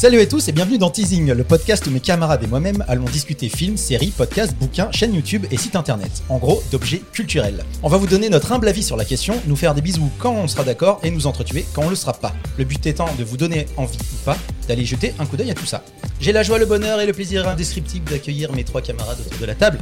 [0.00, 3.04] Salut à tous et bienvenue dans Teasing, le podcast où mes camarades et moi-même allons
[3.04, 6.22] discuter films, séries, podcasts, bouquins, chaînes YouTube et sites internet.
[6.30, 7.62] En gros, d'objets culturels.
[7.82, 10.32] On va vous donner notre humble avis sur la question, nous faire des bisous quand
[10.32, 12.32] on sera d'accord et nous entretuer quand on le sera pas.
[12.56, 14.38] Le but étant de vous donner envie ou pas
[14.68, 15.84] d'aller jeter un coup d'œil à tout ça.
[16.18, 19.44] J'ai la joie, le bonheur et le plaisir indescriptible d'accueillir mes trois camarades autour de
[19.44, 19.80] la table.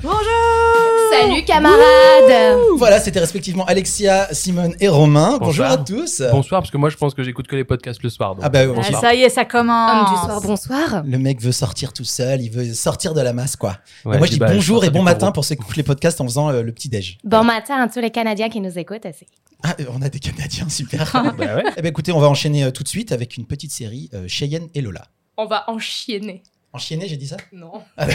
[1.11, 5.39] Salut camarades Voilà, c'était respectivement Alexia, Simone et Romain.
[5.41, 5.71] Bonjour Bonsoir.
[5.73, 6.23] à tous.
[6.33, 8.35] Bonsoir, parce que moi je pense que j'écoute que les podcasts le soir.
[8.35, 8.45] donc.
[8.45, 9.01] Ah bah, Ah, bonsoir.
[9.01, 9.91] Ça y est, ça commence.
[10.09, 11.03] Homme du soir, bonsoir.
[11.07, 13.77] Le mec veut sortir tout seul, il veut sortir de la masse quoi.
[14.05, 15.83] Ouais, Et moi je dis bah, bonjour et bon matin pour ceux qui écoutent les
[15.83, 17.19] podcasts en faisant euh, le petit déj.
[17.25, 19.27] Bon matin à tous les Canadiens qui nous écoutent aussi.
[19.65, 21.11] Ah, euh, on a des Canadiens, super.
[21.39, 21.65] Bah ouais.
[21.77, 24.25] eh ben écoutez, on va enchaîner euh, tout de suite avec une petite série euh,
[24.29, 25.07] Cheyenne et Lola.
[25.37, 26.43] On va enchaîner.
[26.73, 27.37] Enchaîner, j'ai dit ça?
[27.53, 27.73] Non.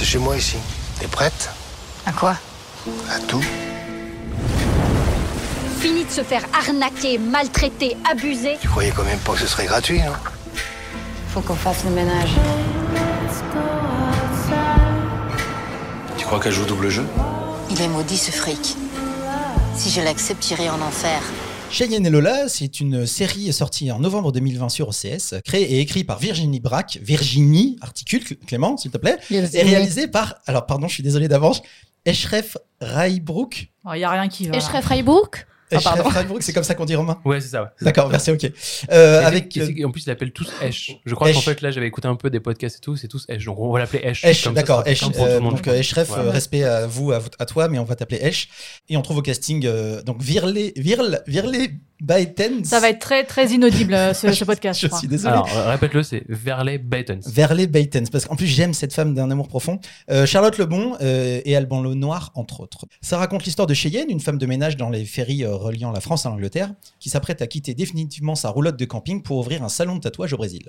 [0.00, 0.56] T'es chez moi ici.
[0.98, 1.50] T'es prête?
[2.06, 2.34] À quoi?
[3.10, 3.44] À tout
[5.78, 8.56] Fini de se faire arnaquer, maltraiter, abuser.
[8.62, 10.14] Tu croyais quand même pas que ce serait gratuit, hein
[11.28, 12.30] Faut qu'on fasse le ménage.
[16.16, 17.04] Tu crois qu'elle joue double jeu?
[17.68, 18.78] Il est maudit ce fric.
[19.76, 21.20] Si je l'accepte, j'irai en enfer.
[21.70, 26.06] Cheyenne et Lola, c'est une série sortie en novembre 2020 sur OCS, créée et écrite
[26.06, 26.98] par Virginie Braque.
[27.00, 29.18] Virginie, articule Clément, s'il te plaît.
[29.30, 31.62] Et réalisée par, alors pardon, je suis désolé d'avance,
[32.04, 33.68] Eshref Raibrook.
[33.94, 34.56] Il n'y a rien qui va.
[34.56, 34.66] Et je
[35.70, 36.08] Eshref pardon.
[36.08, 37.62] Raibrook, c'est comme ça qu'on dit Romain Ouais, c'est ça.
[37.62, 37.68] ouais.
[37.82, 38.50] D'accord, merci, ok.
[38.90, 40.96] Euh, Et avec euh, en plus, ils l'appellent tous Esh.
[41.04, 43.24] Je crois qu'en fait, là, j'avais écouté un peu des podcasts et tout, c'est tous
[43.28, 43.44] Esh.
[43.44, 44.24] Donc, on va l'appeler Esh.
[44.24, 45.80] Esh, Comme ça, d'accord, tout euh, donc Ouais.
[46.18, 48.48] euh, respect à vous, à, toi, mais on va t'appeler Esh.
[48.88, 51.56] Et on trouve au casting euh, donc Virle, Virle, Virle
[52.00, 52.64] Baetens.
[52.64, 54.80] Ça va être très très inaudible euh, ce, ce podcast.
[54.90, 55.32] Je suis désolé.
[55.32, 57.20] Alors, euh, répète-le, c'est Verley Baitens.
[57.26, 59.78] Verle Baetens, parce qu'en plus j'aime cette femme d'un amour profond.
[60.10, 62.86] Euh, Charlotte Lebon euh, et Alban Lenoir, entre autres.
[63.00, 66.00] Ça raconte l'histoire de Cheyenne, une femme de ménage dans les ferries euh, reliant la
[66.00, 69.68] France à l'Angleterre, qui s'apprête à quitter définitivement sa roulotte de camping pour ouvrir un
[69.68, 70.62] salon de tatouage au Brésil.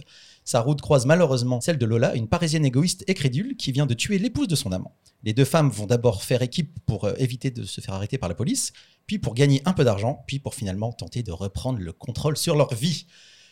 [0.44, 3.94] Sa route croise malheureusement celle de Lola, une parisienne égoïste et crédule qui vient de
[3.94, 4.96] tuer l'épouse de son amant.
[5.24, 8.28] Les deux femmes vont d'abord faire équipe pour euh, éviter de se faire arrêter par
[8.28, 8.74] la police,
[9.06, 12.56] puis pour gagner un peu d'argent, puis pour finalement tenter de reprendre le contrôle sur
[12.56, 13.06] leur vie.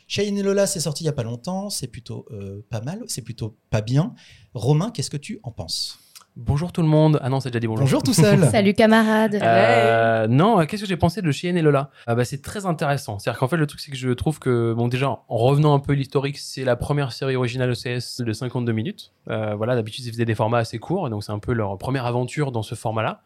[0.08, 3.04] Cheyenne et Lola, c'est sorti il y a pas longtemps, c'est plutôt euh, pas mal,
[3.08, 4.16] c'est plutôt pas bien.
[4.56, 6.00] Romain, qu'est-ce que tu en penses?
[6.42, 7.20] Bonjour tout le monde.
[7.22, 7.84] Ah non, c'est déjà dit bonjour.
[7.84, 8.46] Bonjour tout seul.
[8.50, 9.36] Salut camarades.
[9.36, 11.90] Euh, non, euh, qu'est-ce que j'ai pensé de Cheyenne et Lola?
[12.08, 13.20] Ah bah, C'est très intéressant.
[13.20, 15.80] C'est-à-dire qu'en fait, le truc, c'est que je trouve que, bon, déjà, en revenant un
[15.80, 19.12] peu à l'historique, c'est la première série originale ECS de 52 minutes.
[19.30, 21.78] Euh, voilà, d'habitude, ils faisaient des formats assez courts, et donc c'est un peu leur
[21.78, 23.22] première aventure dans ce format-là.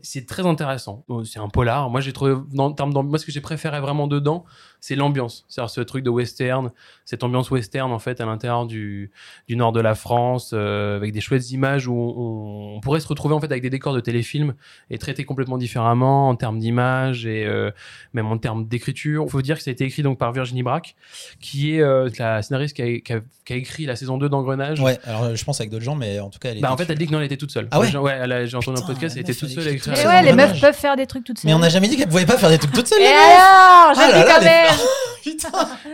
[0.00, 1.02] C'est très intéressant.
[1.08, 1.90] Bon, C'est un polar.
[1.90, 4.44] Moi, j'ai trouvé, dans, en termes d'ambiance, moi, ce que j'ai préféré vraiment dedans,
[4.80, 5.44] c'est l'ambiance.
[5.48, 6.70] C'est-à-dire ce truc de western,
[7.04, 9.10] cette ambiance western, en fait, à l'intérieur du,
[9.48, 13.08] du nord de la France, euh, avec des chouettes images où on, on pourrait se
[13.08, 14.54] retrouver, en fait, avec des décors de téléfilms
[14.90, 17.70] et traité complètement différemment en termes d'image et euh,
[18.12, 19.24] même en termes d'écriture.
[19.26, 20.94] Il faut dire que ça a été écrit donc par Virginie Braque,
[21.40, 24.28] qui est euh, la scénariste qui a, qui a- qui a écrit la saison 2
[24.28, 24.78] d'Engrenage.
[24.78, 26.60] Ouais, alors je pense avec d'autres gens, mais en tout cas, elle.
[26.60, 27.66] Bah, en fait, elle dit que non, elle était toute seule.
[27.70, 29.94] Ah ouais ouais elle a- J'ai entendu un podcast, elle était toute seule à écrire.
[30.06, 31.48] ouais, les meufs peuvent faire des trucs toutes seules.
[31.50, 33.00] Mais on n'a jamais dit qu'elle pouvait pas faire des trucs toute seule.
[33.00, 34.78] Et alors J'ai Ah dit quand même
[35.30, 35.50] Putain.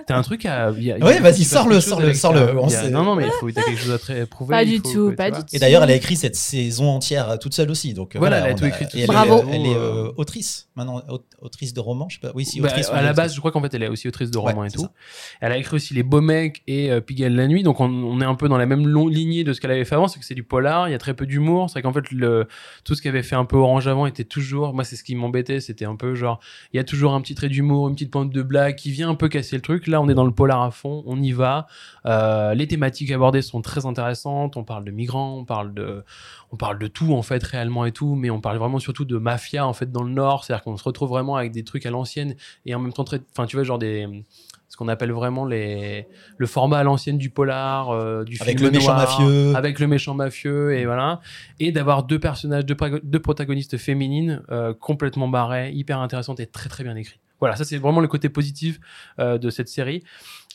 [0.07, 0.71] T'as un truc à.
[0.77, 2.53] il y a- il y a- Ouais, vas-y, sors-le, sors-le, sors-le.
[2.91, 4.51] Non, non, mais il faut, t'as quelque chose à très prouver.
[4.53, 5.47] Pas du faut tout, pas du tout.
[5.53, 7.95] Et d'ailleurs, elle a écrit cette saison entière euh, toute seule aussi.
[7.95, 9.17] Donc euh, Voilà, elle a tout écrit toute et elle seule.
[9.17, 9.45] est- Bravo.
[9.53, 10.69] Elle est euh, autrice.
[10.77, 12.33] Maintenant, au- autrice de romans, je sais pas.
[12.35, 12.89] Oui, si, Bah, autrice.
[12.89, 14.65] à oui, la base, je crois qu'en fait, elle est aussi autrice de Ouais, romans
[14.65, 14.81] et tout.
[14.81, 14.93] ça.
[15.41, 17.63] Elle a écrit aussi Les Beaux Mecs et euh, Pigalle la Nuit.
[17.63, 19.85] Donc, on, on est un peu dans la même long lignée de ce qu'elle avait
[19.85, 20.09] fait avant.
[20.09, 21.69] C'est que c'est du polar, il y a très peu d'humour.
[21.71, 22.03] C'est vrai qu'en fait,
[22.85, 24.75] tout ce qu'avait fait un peu Orange avant était toujours.
[24.75, 25.61] Moi, c'est ce qui m'embêtait.
[25.61, 26.41] C'était un peu genre,
[26.73, 29.09] il y a toujours un petit trait d'humour, une petite pointe de blague qui vient
[29.11, 29.87] un peu casser le truc.
[29.87, 31.03] Là, on est dans le polar à fond.
[31.07, 31.67] On y va.
[32.07, 34.57] Euh, les thématiques abordées sont très intéressantes.
[34.57, 36.05] On parle de migrants, on parle de,
[36.53, 39.19] on parle de tout en fait réellement et tout, mais on parle vraiment surtout de
[39.19, 40.45] mafia en fait dans le Nord.
[40.45, 42.35] C'est-à-dire qu'on se retrouve vraiment avec des trucs à l'ancienne
[42.67, 44.25] et en même temps très, enfin tu vois genre des
[44.75, 48.71] ce qu'on appelle vraiment les le format à l'ancienne du polar, euh, du Avec film
[48.71, 49.55] le méchant mafieux.
[49.55, 51.21] avec le méchant mafieux et voilà,
[51.61, 56.69] et d'avoir deux personnages, deux, deux protagonistes féminines euh, complètement barrées, hyper intéressantes et très
[56.69, 57.21] très bien écrites.
[57.41, 58.79] Voilà, ça c'est vraiment le côté positif
[59.19, 60.03] euh, de cette série.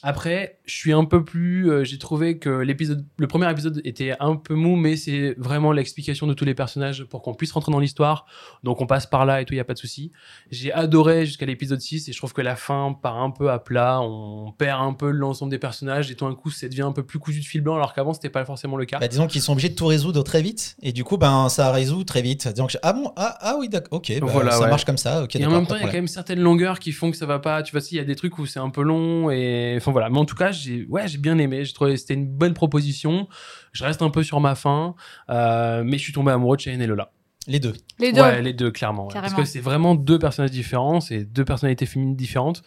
[0.01, 1.69] Après, je suis un peu plus.
[1.69, 5.71] euh, J'ai trouvé que l'épisode, le premier épisode était un peu mou, mais c'est vraiment
[5.71, 8.25] l'explication de tous les personnages pour qu'on puisse rentrer dans l'histoire.
[8.63, 10.11] Donc on passe par là et tout, il y a pas de souci.
[10.51, 13.59] J'ai adoré jusqu'à l'épisode 6 et je trouve que la fin part un peu à
[13.59, 13.99] plat.
[14.01, 17.03] On perd un peu l'ensemble des personnages et tout d'un coup, ça devient un peu
[17.03, 18.99] plus cousu de fil blanc, alors qu'avant c'était pas forcément le cas.
[18.99, 20.77] Bah, disons qu'ils sont obligés de tout résoudre très vite.
[20.81, 22.47] Et du coup, ben, ça résout très vite.
[22.47, 24.69] Disons que, ah bon, ah, ah oui, d'accord, ok, bah, Voilà, ça ouais.
[24.69, 25.23] marche comme ça.
[25.23, 27.17] Ok, et en même temps, il y a quand même certaines longueurs qui font que
[27.17, 27.63] ça va pas.
[27.63, 29.94] Tu vois, si, il y a des trucs où c'est un peu long et enfin
[29.94, 30.09] voilà.
[30.09, 31.65] Mais en tout cas, j'ai ouais, j'ai bien aimé.
[31.65, 33.27] J'ai trouvé c'était une bonne proposition.
[33.71, 34.95] Je reste un peu sur ma fin,
[35.30, 37.12] euh, mais je suis tombé amoureux de Cheyenne et Lola.
[37.47, 37.74] Les deux.
[38.00, 38.21] Les deux.
[38.21, 39.07] Ouais, les deux, clairement.
[39.07, 39.13] ouais.
[39.13, 42.62] Parce que c'est vraiment deux personnages différents, c'est deux personnalités féminines différentes.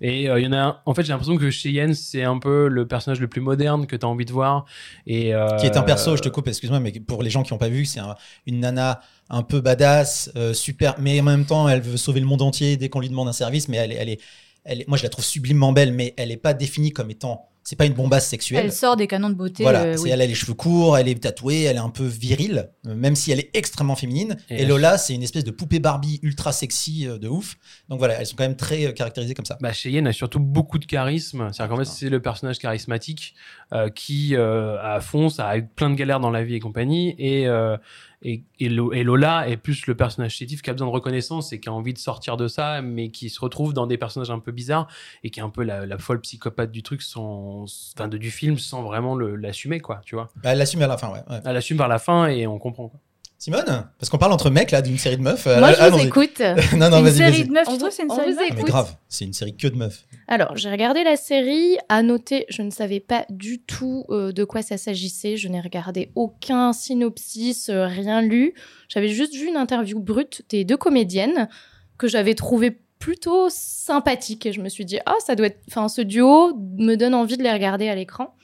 [0.00, 2.38] Et euh, il y en a un- En fait, j'ai l'impression que Cheyenne, c'est un
[2.38, 4.64] peu le personnage le plus moderne que tu as envie de voir.
[5.06, 7.52] Et, euh, Qui est un perso, je te coupe, excuse-moi, mais pour les gens qui
[7.52, 8.14] n'ont pas vu, c'est un-
[8.46, 12.26] une nana un peu badass, euh, super, mais en même temps, elle veut sauver le
[12.26, 14.20] monde entier dès qu'on lui demande un service, mais elle est, elle est,
[14.68, 17.48] elle est- moi je la trouve sublimement belle, mais elle n'est pas définie comme étant,
[17.64, 18.64] c'est pas une bombasse sexuelle.
[18.64, 19.62] Elle sort des canons de beauté.
[19.62, 20.08] Voilà, euh, oui.
[20.10, 23.14] elle a les cheveux courts, elle est tatouée, elle est un peu virile, euh, même
[23.14, 24.36] si elle est extrêmement féminine.
[24.48, 27.56] Et Et, Lola, c'est une espèce de poupée Barbie ultra sexy euh, de ouf.
[27.90, 29.58] Donc voilà, elles sont quand même très caractérisées comme ça.
[29.60, 31.48] Bah, Cheyenne a surtout beaucoup de charisme.
[31.52, 33.34] C'est-à-dire qu'en fait, c'est le personnage charismatique
[33.74, 36.60] euh, qui euh, a fond, ça a eu plein de galères dans la vie et
[36.60, 37.14] compagnie.
[37.18, 37.76] Et, euh,
[38.22, 41.52] et, et Lo- et Lola est plus le personnage chétif qui a besoin de reconnaissance
[41.52, 44.30] et qui a envie de sortir de ça, mais qui se retrouve dans des personnages
[44.30, 44.88] un peu bizarres
[45.22, 47.64] et qui est un peu la, la folle psychopathe du truc, sans,
[47.96, 50.30] enfin, de, du film, sans vraiment l'assumer, quoi, tu vois.
[50.42, 51.22] Bah, elle l'assume à la fin, ouais.
[51.30, 51.40] ouais.
[51.44, 52.88] Elle assume vers la fin et on comprend.
[52.88, 53.00] Quoi.
[53.40, 55.46] Simone Parce qu'on parle entre mecs là d'une série de meufs.
[55.46, 56.40] euh, Moi, je vous écoute.
[56.76, 57.44] non, non, une vas-y, série vas-y.
[57.44, 58.66] de meufs, tu trouves c'est une série de meufs Mais écoute.
[58.66, 60.06] grave, c'est une série que de meufs.
[60.26, 61.76] Alors, j'ai regardé la série.
[61.88, 65.36] À noter, je ne savais pas du tout euh, de quoi ça s'agissait.
[65.36, 68.54] Je n'ai regardé aucun synopsis, euh, rien lu.
[68.88, 71.48] J'avais juste vu une interview brute des deux comédiennes
[71.96, 74.46] que j'avais trouvé plutôt sympathique.
[74.46, 75.60] Et je me suis dit, ah, ça doit être.
[75.68, 78.34] Enfin, ce duo me donne envie de les regarder à l'écran.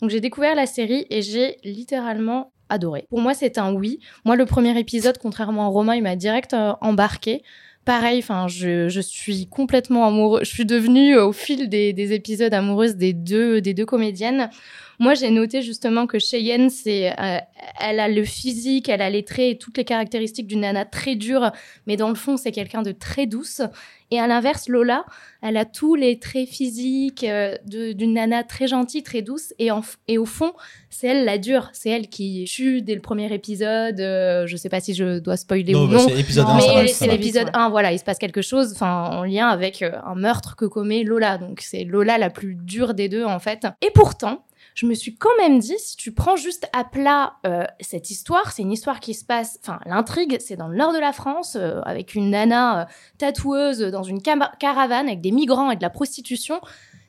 [0.00, 3.06] Donc, j'ai découvert la série et j'ai littéralement adoré.
[3.10, 4.00] Pour moi, c'est un oui.
[4.24, 7.42] Moi, le premier épisode, contrairement à Romain, il m'a direct euh, embarqué.
[7.84, 10.40] Pareil, enfin, je, je suis complètement amoureux.
[10.42, 14.50] Je suis devenue euh, au fil des, des épisodes amoureuse des deux, des deux comédiennes.
[14.98, 17.38] Moi, j'ai noté justement que Cheyenne, c'est, euh,
[17.80, 21.14] elle a le physique, elle a les traits et toutes les caractéristiques d'une nana très
[21.16, 21.50] dure,
[21.86, 23.60] mais dans le fond, c'est quelqu'un de très douce.
[24.12, 25.04] Et à l'inverse, Lola,
[25.42, 29.80] elle a tous les traits physiques euh, d'une nana très gentille, très douce, et, en
[29.80, 30.52] f- et au fond,
[30.90, 31.70] c'est elle la dure.
[31.72, 33.98] C'est elle qui tue dès le premier épisode.
[34.00, 36.08] euh, je sais pas si je dois spoiler ou bah, non.
[36.08, 37.50] c'est épisode Non, 1, ça va, Mais c'est l'épisode Ouais.
[37.54, 40.64] 1, voilà, il se passe quelque chose enfin, en lien avec euh, un meurtre que
[40.66, 41.36] commet Lola.
[41.38, 43.66] Donc c'est Lola la plus dure des deux en fait.
[43.82, 44.44] Et pourtant,
[44.76, 48.52] je me suis quand même dit, si tu prends juste à plat euh, cette histoire,
[48.52, 51.56] c'est une histoire qui se passe, enfin l'intrigue, c'est dans le nord de la France,
[51.58, 52.84] euh, avec une nana euh,
[53.16, 56.60] tatoueuse dans une caravane avec des migrants et de la prostitution.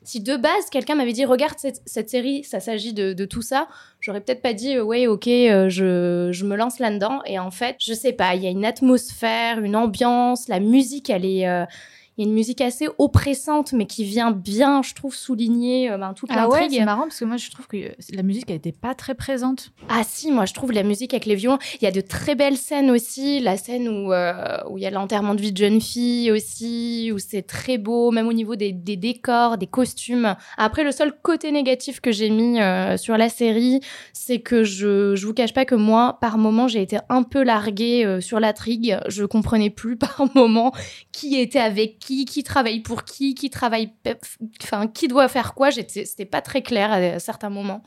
[0.02, 3.68] Si de base, quelqu'un m'avait dit, regarde cette, série, ça s'agit de, de tout ça,
[4.00, 7.20] j'aurais peut-être pas dit, ouais, ok, je, je me lance là-dedans.
[7.26, 11.10] Et en fait, je sais pas, il y a une atmosphère, une ambiance, la musique,
[11.10, 11.66] elle est.
[12.18, 15.98] il y a une musique assez oppressante, mais qui vient bien, je trouve, souligner euh,
[15.98, 16.78] ben, toute Ah ouais, l'intrigue.
[16.80, 19.14] c'est marrant parce que moi je trouve que euh, la musique elle était pas très
[19.14, 19.70] présente.
[19.88, 21.58] Ah si, moi je trouve la musique avec les violons.
[21.80, 23.38] Il y a de très belles scènes aussi.
[23.40, 27.12] La scène où euh, où il y a l'enterrement de vie de jeune fille aussi,
[27.14, 30.34] où c'est très beau, même au niveau des, des décors, des costumes.
[30.56, 33.80] Après, le seul côté négatif que j'ai mis euh, sur la série,
[34.12, 37.42] c'est que je je vous cache pas que moi, par moment, j'ai été un peu
[37.44, 38.98] larguée euh, sur l'intrigue.
[39.08, 40.72] Je comprenais plus par moment
[41.12, 43.92] qui était avec qui, qui travaille pour qui, qui travaille,
[44.62, 45.70] enfin qui doit faire quoi.
[45.70, 47.82] C'était pas très clair à certains moments.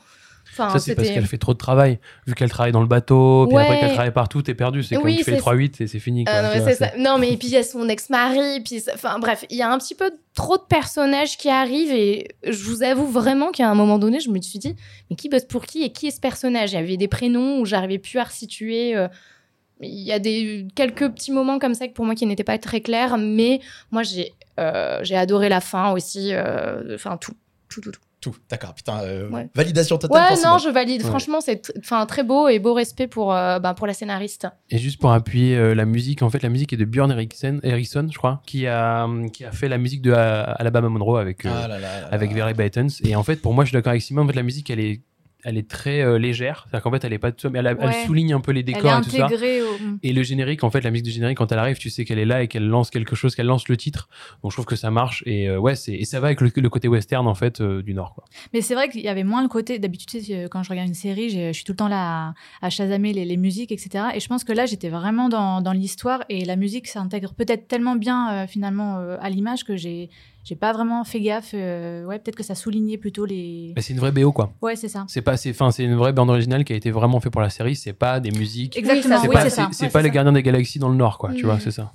[0.52, 1.98] Enfin, ça, c'est parce qu'elle fait trop de travail.
[2.26, 3.62] Vu qu'elle travaille dans le bateau, puis Ouais.
[3.62, 4.82] après qu'elle travaille partout, t'es perdu.
[4.82, 6.24] C'est Oui, comme tu fais les c'est 3-8 et c'est fini.
[6.24, 6.90] Quoi, Ah non, vois, c'est ça.
[6.98, 9.78] Non, mais puis il y a son ex-mari, puis enfin bref, il y a un
[9.78, 13.98] petit peu trop de personnages qui arrivent et je vous avoue vraiment qu'à un moment
[13.98, 14.74] donné, je me suis dit,
[15.08, 16.72] mais qui bosse pour qui et qui est ce personnage?
[16.72, 18.94] Il y avait des prénoms où j'arrivais plus à resituer.
[18.94, 19.08] euh,
[19.88, 22.58] il y a des quelques petits moments comme ça que pour moi qui n'étaient pas
[22.58, 23.60] très clairs, mais
[23.90, 27.32] moi j'ai euh, j'ai adoré la fin aussi, euh, enfin tout,
[27.68, 28.00] tout, tout, tout.
[28.20, 29.48] Tout, d'accord, putain, euh, Ouais.
[29.52, 31.02] validation totale Ouais, non, je valide.
[31.02, 31.08] Ouais.
[31.08, 34.46] Franchement, c'est enfin très beau et beau respect pour euh, ben, pour la scénariste.
[34.70, 37.58] Et juste pour appuyer euh, la musique, en fait, la musique est de Björn Eriksson,
[37.64, 41.44] Eriksson je crois, qui a, qui a fait la musique de euh, Alabama Monroe avec,
[41.44, 42.06] euh, Ah là là là là.
[42.12, 42.86] avec Baitons.
[43.04, 44.78] Et en fait, pour moi, je suis d'accord avec Simon, en fait, la musique, elle
[44.78, 45.00] est,
[45.44, 46.66] elle est très euh, légère.
[46.68, 49.02] C'est-à-dire qu'en fait, elle est pas, mais elle, elle souligne un peu les décors et
[49.02, 49.26] tout ça.
[49.26, 49.98] au.
[50.02, 52.18] Et le générique, en fait, la musique du générique, quand elle arrive, tu sais qu'elle
[52.18, 54.08] est là et qu'elle lance quelque chose, qu'elle lance le titre.
[54.42, 55.22] Donc je trouve que ça marche.
[55.26, 57.82] Et euh, ouais, c'est, et ça va avec le, le côté western, en fait, euh,
[57.82, 58.24] du Nord, quoi.
[58.52, 59.78] Mais c'est vrai qu'il y avait moins le côté.
[59.78, 62.66] D'habitude, tu sais, quand je regarde une série, je suis tout le temps là à,
[62.66, 64.06] à chasamer les, les musiques, etc.
[64.14, 67.66] Et je pense que là, j'étais vraiment dans, dans l'histoire et la musique s'intègre peut-être
[67.68, 70.08] tellement bien finalement à l'image que j'ai
[70.44, 71.50] j'ai pas vraiment fait gaffe.
[71.54, 73.72] euh, ouais, peut-être que ça soulignait plutôt les.
[73.76, 74.52] Mais c'est une vraie BO, quoi.
[74.60, 75.04] Ouais, c'est ça.
[75.08, 77.40] C'est pas, c'est, enfin, c'est une vraie bande originale qui a été vraiment fait pour
[77.40, 77.76] la série.
[77.76, 78.76] C'est pas des musiques.
[78.76, 79.68] Exactement, ça, C'est oui, pas, c'est c'est, ça.
[79.72, 80.14] c'est Ouais, pas c'est les ça.
[80.14, 81.30] gardiens des galaxies dans le Nord, quoi.
[81.34, 81.46] Tu Mm.
[81.46, 81.92] vois, c'est ça.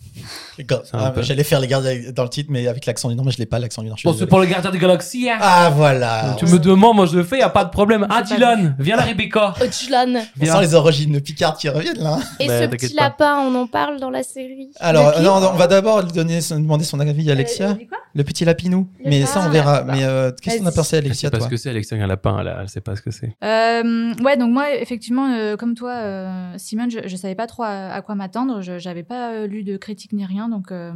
[0.58, 0.82] D'accord.
[0.86, 3.16] C'est un Ah, peu- J'allais faire les gardiens dans le titre, mais avec l'accent du
[3.16, 3.98] Nord, mais je l'ai pas l'accent du Nord.
[3.98, 4.28] je désolé.
[4.28, 5.38] pour les gardiens des galaxies, hein.
[5.42, 6.36] Ah voilà.
[6.40, 8.06] tu me demandes, moi je le fais, y a pas de problème.
[8.10, 9.54] Ah, pas Dylan, viens là, Rebecca.
[9.62, 10.22] Ojlan.
[10.42, 12.20] On sent les origines Picard qui reviennent là.
[12.40, 14.70] Et Bah, ce petit lapin, on en parle dans la série.
[14.80, 17.70] Alors, De non, on va d'abord lui demander son avis à Alexia.
[17.72, 17.98] Euh, quoi?
[18.16, 18.88] Le petit petit lapinou.
[19.04, 19.82] Le Mais ça, on verra.
[19.82, 22.08] Bah, Mais euh, qu'est-ce qu'on a pensé, Alexia, pas toi ce que c'est, Alexia, un
[22.08, 23.36] lapin, elle, elle sait pas ce que c'est.
[23.44, 27.64] Euh, ouais, donc moi, effectivement, euh, comme toi, euh, Simone, je, je savais pas trop
[27.64, 28.62] à, à quoi m'attendre.
[28.62, 30.50] Je j'avais pas lu de critique ni rien.
[30.50, 30.92] Donc, euh,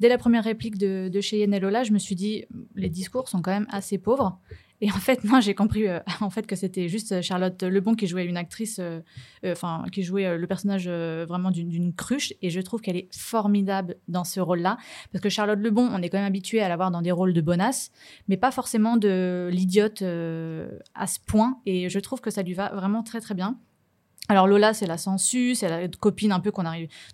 [0.00, 3.28] dès la première réplique de, de Cheyenne et Lola, je me suis dit, les discours
[3.28, 4.38] sont quand même assez pauvres.
[4.84, 8.06] Et en fait, moi, j'ai compris euh, en fait que c'était juste Charlotte Lebon qui
[8.08, 9.00] jouait une actrice, euh,
[9.44, 12.34] euh, enfin, qui jouait euh, le personnage euh, vraiment d'une- cruche.
[12.42, 14.76] Et je trouve qu'elle est formidable dans ce rôle-là.
[15.12, 17.32] Parce que Charlotte Lebon, on est quand même habitué à la voir dans des rôles
[17.32, 17.90] de bonasse
[18.28, 21.60] mais pas forcément de l'idiote euh, à ce point.
[21.64, 23.58] Et je trouve que ça lui va vraiment très très bien.
[24.28, 26.52] Alors Lola, c'est la sensu, c'est la copine un peu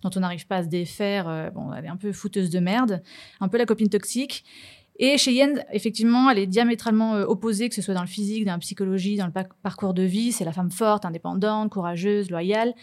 [0.02, 1.28] dont on n'arrive pas à se défaire.
[1.28, 3.02] euh, bon, elle est un peu fouteuse de merde,
[3.40, 4.44] un peu la copine toxique.
[5.00, 8.52] Et Cheyenne, effectivement, elle est diamétralement euh, opposée, que ce soit dans le physique, dans
[8.52, 10.32] la psychologie, dans le pa- parcours de vie.
[10.32, 12.74] C'est la femme forte, indépendante, courageuse, loyale.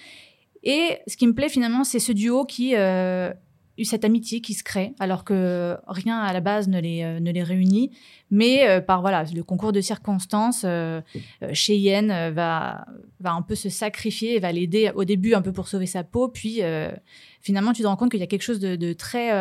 [0.64, 3.32] Et ce qui me plaît finalement, c'est ce duo qui euh,
[3.78, 7.20] eu cette amitié qui se crée, alors que rien à la base ne les, euh,
[7.20, 7.92] ne les réunit.
[8.32, 11.02] Mais euh, par voilà, le concours de circonstances, euh,
[11.52, 12.86] Cheyenne va,
[13.20, 16.06] va un peu se sacrifier et va l'aider au début un peu pour sauver sa
[16.06, 16.30] peau.
[16.30, 16.62] Puis
[17.42, 19.32] finalement, tu te rends compte qu'il y a quelque chose de très.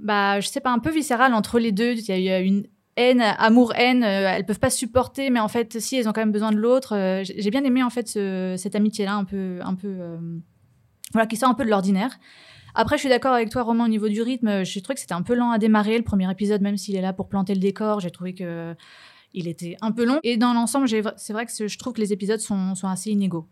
[0.00, 1.92] Euh, bah, je sais pas, un peu viscéral entre les deux.
[1.92, 5.48] Il y a- y a une haine, amour-haine, euh, elles peuvent pas supporter, mais en
[5.48, 6.94] fait, si, elles ont quand même besoin de l'autre.
[6.94, 10.18] Euh, j'ai bien aimé, en fait, ce- cette amitié-là, un peu, un peu, euh,
[11.12, 12.18] voilà, qui sort un peu de l'ordinaire.
[12.76, 14.64] Après, je suis d'accord avec toi, Romain, au niveau du rythme.
[14.64, 15.96] J'ai trouvé que c'était un peu lent à démarrer.
[15.96, 18.74] Le premier épisode, même s'il est là pour planter le décor, j'ai trouvé que
[19.32, 20.18] il était un peu long.
[20.22, 23.46] Et dans l'ensemble, c'est vrai que je trouve que les épisodes sont assez inégaux.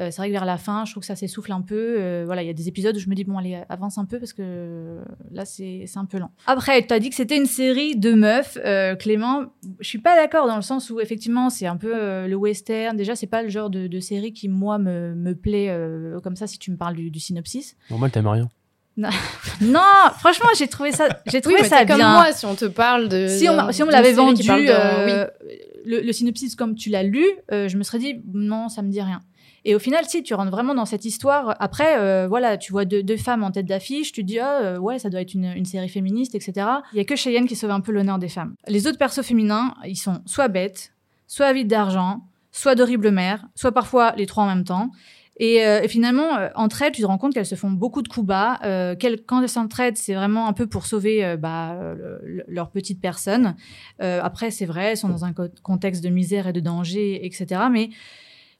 [0.00, 1.96] Euh, c'est vrai que vers la fin, je trouve que ça s'essouffle un peu.
[1.98, 4.04] Euh, voilà, il y a des épisodes où je me dis, bon, allez, avance un
[4.04, 5.02] peu parce que euh,
[5.32, 6.30] là, c'est c'est un peu lent.
[6.46, 8.56] Après, tu as dit que c'était une série de meufs.
[8.64, 9.46] Euh, Clément,
[9.80, 12.96] je suis pas d'accord dans le sens où, effectivement, c'est un peu euh, le western.
[12.96, 16.36] Déjà, c'est pas le genre de, de série qui, moi, me, me plaît euh, comme
[16.36, 17.76] ça si tu me parles du, du synopsis.
[17.90, 18.48] Normal, t'aimes rien.
[18.96, 19.80] Non,
[20.18, 21.96] franchement, j'ai trouvé ça, j'ai Oui, trouvé mais ça bien.
[21.96, 23.26] comme moi, si on te parle de.
[23.28, 25.52] si on, si on me l'avait vendu, de- euh, oui.
[25.84, 28.90] le, le synopsis comme tu l'as lu, euh, je me serais dit non, ça me
[28.90, 29.20] dit rien.
[29.64, 32.84] Et au final, si tu rentres vraiment dans cette histoire, après, euh, voilà, tu vois
[32.84, 35.34] deux, deux femmes en tête d'affiche, tu te dis ah euh, ouais, ça doit être
[35.34, 36.66] une, une série féministe, etc.
[36.92, 38.54] Il y a que Cheyenne qui sauve un peu l'honneur des femmes.
[38.68, 40.92] Les autres persos féminins, ils sont soit bêtes,
[41.26, 42.22] soit avides d'argent,
[42.52, 44.90] soit d'horribles mères, soit parfois les trois en même temps.
[45.40, 48.02] Et, euh, et finalement, euh, entre elles, tu te rends compte qu'elles se font beaucoup
[48.02, 48.58] de coups bas.
[48.64, 48.96] Euh,
[49.26, 53.54] quand elles s'entraident, c'est vraiment un peu pour sauver bah, le- le- leur petite personne.
[54.00, 57.62] Après, c'est vrai, elles sont dans un co- contexte de misère et de danger, etc.
[57.70, 57.90] Mais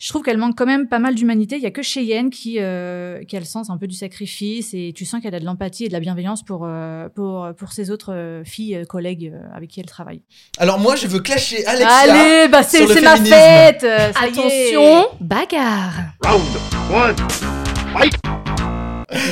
[0.01, 1.57] je trouve qu'elles manquent quand même pas mal d'humanité.
[1.57, 4.73] Il y a que Cheyenne qui, euh, qui a le sens un peu du sacrifice
[4.73, 7.73] et tu sens qu'elle a de l'empathie et de la bienveillance pour, euh, pour, pour
[7.73, 10.23] ses autres euh, filles, euh, collègues euh, avec qui elle travaille.
[10.59, 11.89] Alors moi, je veux clasher Alexia.
[11.89, 14.77] Allez, bah c'est ma fête euh, ça y est.
[14.77, 15.93] Attention, bagarre.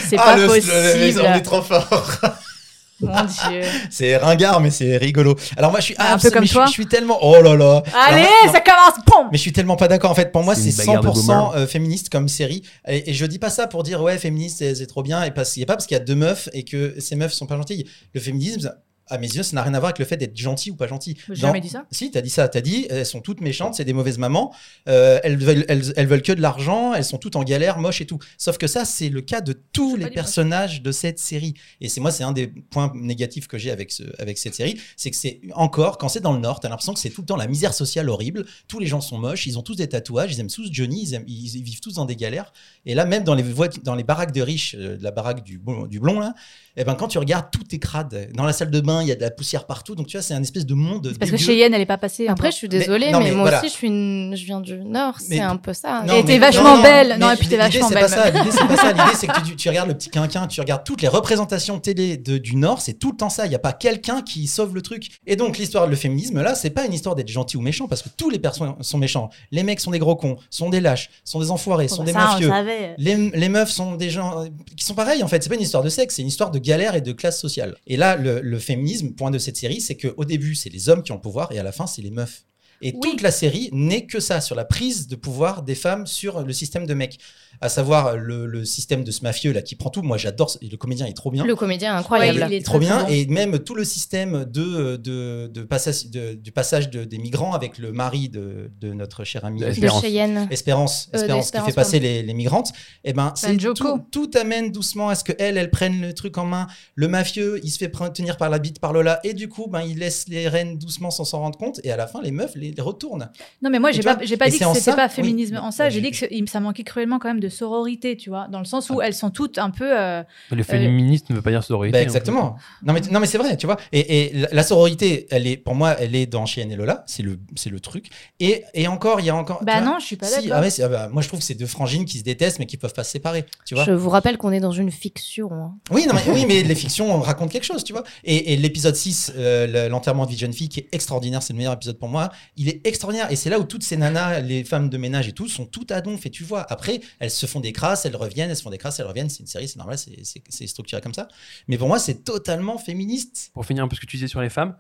[0.09, 1.23] C'est Ah, pas le- le- possible.
[1.25, 2.11] on est trop fort.
[3.01, 3.61] Mon Dieu.
[3.91, 5.37] C'est ringard, mais c'est rigolo.
[5.57, 6.67] Alors moi, je suis Un peu absolument- comme mais je, toi.
[6.67, 7.19] je suis tellement.
[7.23, 7.83] Oh là là.
[7.95, 9.05] Allez, Alors, ça commence.
[9.07, 10.11] Pom Mais je suis tellement pas d'accord.
[10.11, 11.53] En fait, pour moi, C'est c'est une bagarre de 100% boomer.
[11.57, 12.63] euh, féministe comme série.
[12.89, 15.23] Et, et je dis pas ça pour dire ouais, féministe, c'est c'est trop bien.
[15.25, 17.17] Et parce qu'il y a pas parce qu'il y a deux meufs et que ces
[17.17, 17.85] meufs sont pas gentilles.
[18.15, 18.73] Le féminisme,
[19.09, 20.87] à mes yeux, ça n'a rien à voir avec le fait d'être gentil ou pas
[20.87, 21.17] gentil.
[21.29, 21.87] J'ai jamais dit ça.
[21.91, 22.49] Si, t'as dit ça.
[22.49, 24.53] T'as dit elles sont toutes méchantes, c'est des mauvaises mamans.
[24.89, 26.93] euh, elles, veulent, elles, elles veulent que de l'argent.
[26.95, 28.19] Elles sont toutes en galère, moches et tout.
[28.39, 31.55] Sauf que ça, c'est le cas de tous les personnages de cette série.
[31.81, 34.81] Et c'est moi, c'est un des points négatifs que j'ai avec, ce, avec cette série,
[34.97, 37.27] c'est que c'est encore quand c'est dans le Nord, t'as l'impression que c'est tout le
[37.27, 38.45] temps la misère sociale horrible.
[38.69, 41.15] Tous les gens sont moches, ils ont tous des tatouages, ils aiment tous Johnny, ils,
[41.15, 42.53] aiment- ils- vivent tous dans des galères.
[42.85, 43.45] Et là, même dans les
[43.85, 46.35] dans les baraques de riches, euh, de la baraque du, du blond là,
[46.77, 48.29] eh ben quand tu regardes, tout est crade.
[48.35, 49.95] Dans la salle de bain, il y a de la poussière partout.
[49.95, 51.15] Donc tu vois, c'est un espèce de monde.
[51.19, 51.37] Parce que.
[51.37, 52.27] Cheyenne, elle est pas passée.
[52.29, 52.53] Après, encore.
[52.53, 53.61] je suis désolée, mais, non, mais moi voilà.
[53.61, 54.35] aussi, je, suis une...
[54.37, 56.03] je viens du Nord, c'est un peu ça.
[56.07, 57.17] Non, Et t'es vachement belle.
[57.19, 58.07] Non, et puis t'es vachement belle.
[58.35, 58.93] L'idée, c'est pas ça.
[58.93, 62.17] L'idée, c'est que tu, tu regardes le petit quinquin, tu regardes toutes les représentations télé
[62.17, 63.47] de- du Nord, c'est tout le temps ça.
[63.47, 65.09] Il n'y a pas quelqu'un qui sauve le truc.
[65.27, 67.89] Et donc, l'histoire de le féminisme, là, c'est pas une histoire d'être gentil ou méchant,
[67.89, 69.31] parce que tous les personnes sont méchants.
[69.51, 72.37] Les mecs sont des gros cons, sont des lâches, sont des enfoirés, sont des bah,
[72.39, 72.95] on mafieux.
[72.99, 75.43] les meufs sont des gens euh, qui sont pareils en fait.
[75.43, 77.77] C'est pas une histoire de sexe, c'est une histoire de galère et de classe sociale.
[77.87, 81.13] Et là, le, féminisme, point de cette série, c'est qu'au début, c'est les hommes qui
[81.13, 82.45] ont le pouvoir et à la fin, c'est les meufs.
[82.83, 83.01] Et Oui.
[83.03, 86.53] toute la série n'est que ça, sur la prise de pouvoir des femmes sur le
[86.53, 87.19] système de mecs.
[87.63, 90.03] À savoir le, le système de ce mafieux là qui prend tout.
[90.03, 90.55] Moi, j'adore.
[90.61, 91.43] Le comédien est trop bien.
[91.43, 92.39] Le comédien est incroyable.
[92.39, 93.05] Ouais, il est trop bien.
[93.05, 93.09] bon.
[93.09, 97.55] Et même tout le système de, de, de passage, de- du passage de- des migrants
[97.55, 100.03] avec le mari de, de notre cher ami Espérance.
[100.03, 100.49] Cheyenne.
[100.51, 102.73] Espérance, Euh, Espérance qui d'Espérance, fait passer les, les migrantes,
[103.05, 106.37] et ben c'est tout, tout amène doucement à ce que elle, elle prenne le truc
[106.37, 106.67] en main.
[106.95, 109.81] Le mafieux, il se fait tenir par la bite par Lola, et du coup, ben
[109.81, 111.81] il laisse les reines doucement sans s'en rendre compte.
[111.85, 113.31] Et à la fin, les meufs, les les, retourne.
[113.63, 115.71] Non, mais moi, j'ai pas, j'ai pas et dit que c'était ça- pas féminisme en
[115.71, 115.85] ça.
[115.85, 118.65] mais J'ai dit que ça manquait cruellement quand même de sororité, tu vois, dans le
[118.65, 119.99] sens où elles sont toutes un peu.
[119.99, 121.93] euh, Le féministe ne veut pas dire sororité.
[121.93, 122.57] Bah, exactement.
[122.83, 123.77] Non mais, non mais c'est vrai, tu vois.
[123.93, 127.05] Et, et la, la sororité, elle est, pour moi, elle est dans Cheyenne et Lola,
[127.07, 128.09] c'est le, c'est le truc.
[128.41, 129.63] Et, et encore, il y a encore.
[129.65, 130.63] Bah vois, non, je suis pas si, d'accord.
[130.65, 132.77] ah ah bah, moi je trouve que c'est deux frangines qui se détestent mais qui
[132.77, 133.85] peuvent pas se séparer, tu vois.
[133.85, 135.51] Je vous rappelle qu'on est dans une fiction.
[135.53, 135.75] hein.
[135.91, 138.05] Oui, non, mais, oui, mais les fictions racontent quelque chose, tu vois.
[138.25, 141.43] Et, et l'épisode 6, euh, le- l'enterrement de vie de jeune fille, qui est extraordinaire,
[141.43, 142.31] c'est le meilleur épisode pour moi.
[142.57, 143.31] Il est extraordinaire.
[143.31, 145.93] Et c'est là où toutes ces nanas, les femmes de ménage et tout, sont toutes
[145.93, 146.25] à donf.
[146.27, 148.79] Et tu vois, après, elles se font des crasses, elles reviennent, elles se font des
[148.79, 149.29] crasses, elles reviennent.
[149.29, 151.29] C'est une série, c'est normal, c'est- structuré comme ça.
[151.69, 153.51] Mais pour moi, c'est totalement féministe.
[153.55, 154.75] pour finir un peu ce que tu disais sur les femmes,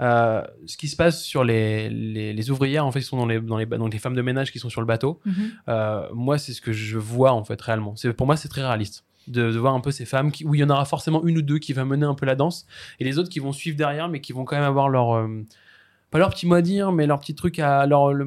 [0.00, 3.26] euh, ce qui se passe sur les, les, les ouvrières, en fait, qui sont dans
[3.26, 5.52] les, dans les, donc les femmes de ménage qui sont sur le bateau, mhm.
[5.68, 7.96] euh, moi, c'est ce que je vois, en fait, réellement.
[7.96, 9.04] C'est, pour moi, c'est très réaliste.
[9.28, 11.38] De, de voir un peu ces femmes qui, où il y en aura forcément une
[11.38, 12.66] ou deux qui va mener un peu la danse
[12.98, 15.46] et les autres qui vont suivre derrière mais qui vont quand même avoir leur euh,
[16.12, 18.26] pas leur petit mot à dire mais leur petit truc à leur le-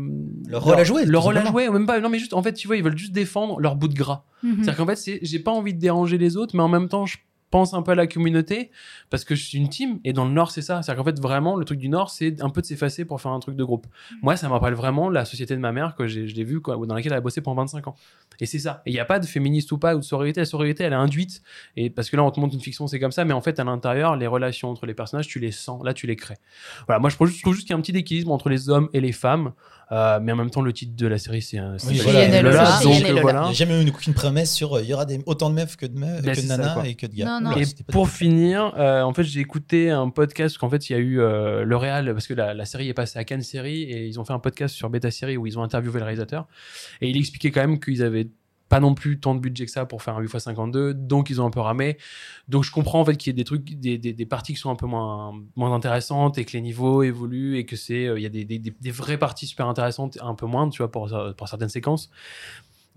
[0.50, 2.44] Leur rôle à jouer, leur rôle à jouer ou même pas non mais juste en
[2.44, 4.56] fait tu vois ils veulent juste défendre leur bout de gras Mhm.
[4.58, 7.06] c'est-à-dire qu'en fait, c'est, j'ai pas envie de déranger les autres, mais en même temps,
[7.08, 7.18] je
[7.56, 8.70] pense un peu à la communauté
[9.10, 10.02] parce que je suis une team.
[10.04, 10.82] Et dans le Nord, c'est ça.
[10.82, 13.32] C'est-à-dire qu'en fait, vraiment, le truc du Nord, c'est un peu de s'effacer pour faire
[13.32, 13.88] un truc de groupe.
[14.22, 16.60] Moi, ça me rappelle vraiment la société de ma mère que j'ai, je l'ai vue,
[16.66, 17.96] dans laquelle elle a bossé pendant 25 ans.
[18.42, 18.82] Et c'est ça.
[18.86, 20.42] Et il n'y a pas de féministe ou pas, ou de sororité.
[20.42, 21.42] La sororité, elle est induite.
[21.78, 23.24] Et parce que là, on te montre une fiction, c'est comme ça.
[23.24, 25.82] Mais en fait, à l'intérieur, les relations entre les personnages, tu les sens.
[25.86, 26.40] Là, tu les crées.
[26.88, 27.00] Voilà.
[27.00, 28.68] Moi, je trouve juste, je trouve juste qu'il y a un petit équilibre entre les
[28.70, 29.54] hommes et les femmes.
[29.92, 31.78] Euh, mais en même temps, le titre de la série, c'est un.
[31.78, 32.42] c'est Oui, voilà.
[32.42, 32.52] Lola.
[32.52, 32.80] Lola.
[32.84, 33.48] Donc, voilà.
[33.48, 35.76] A jamais eu une, aucune promesse sur euh, il y aura des, autant de meufs
[35.76, 37.26] que de, meufs, Ben, que de ça, nanas et que de gars.
[37.26, 37.56] Non, non.
[37.56, 40.96] Oula, Et pour finir, euh, en fait, j'ai écouté un podcast qu'en fait, il y
[40.96, 43.84] a eu euh, le Real, parce que la, la série est passée à Cannes Série,
[43.84, 46.48] et ils ont fait un podcast sur Beta Série où ils ont interviewé le réalisateur.
[47.02, 48.28] Et il expliquait quand même qu'ils avaient
[48.70, 51.46] pas non plus tant de budget que ça pour faire un 8x52, donc ils ont
[51.46, 51.98] un peu ramé.
[52.48, 54.60] Donc je comprends en fait qu'il y ait des trucs, des, des, des parties qui
[54.60, 58.20] sont un peu moins, moins intéressantes et que les niveaux évoluent et que c'est, euh,
[58.20, 61.10] il y a des, des, vraies parties super intéressantes, un peu moins, tu vois, pour,
[61.38, 62.10] pour certaines séquences.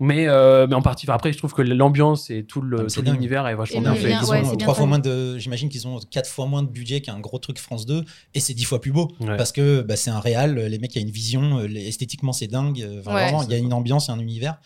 [0.01, 3.45] Mais, euh, mais en partie, enfin, après, je trouve que l'ambiance et tout Ah, l'univers
[3.47, 4.11] est vachement Et bien fait.
[4.11, 5.37] Ils ouais, ont trois fois moins de.
[5.37, 8.53] J'imagine qu'ils ont quatre fois moins de budget qu'un gros truc France 2 et c'est
[8.53, 9.35] dix fois plus beau Ouais.
[9.35, 10.57] parce que bah, c'est un réal.
[10.57, 11.59] Les mecs, il y a une vision.
[11.59, 12.77] euh, Esthétiquement, c'est dingue.
[13.01, 13.23] enfin, Ouais.
[13.23, 14.57] vraiment, il y a une ambiance, et un univers.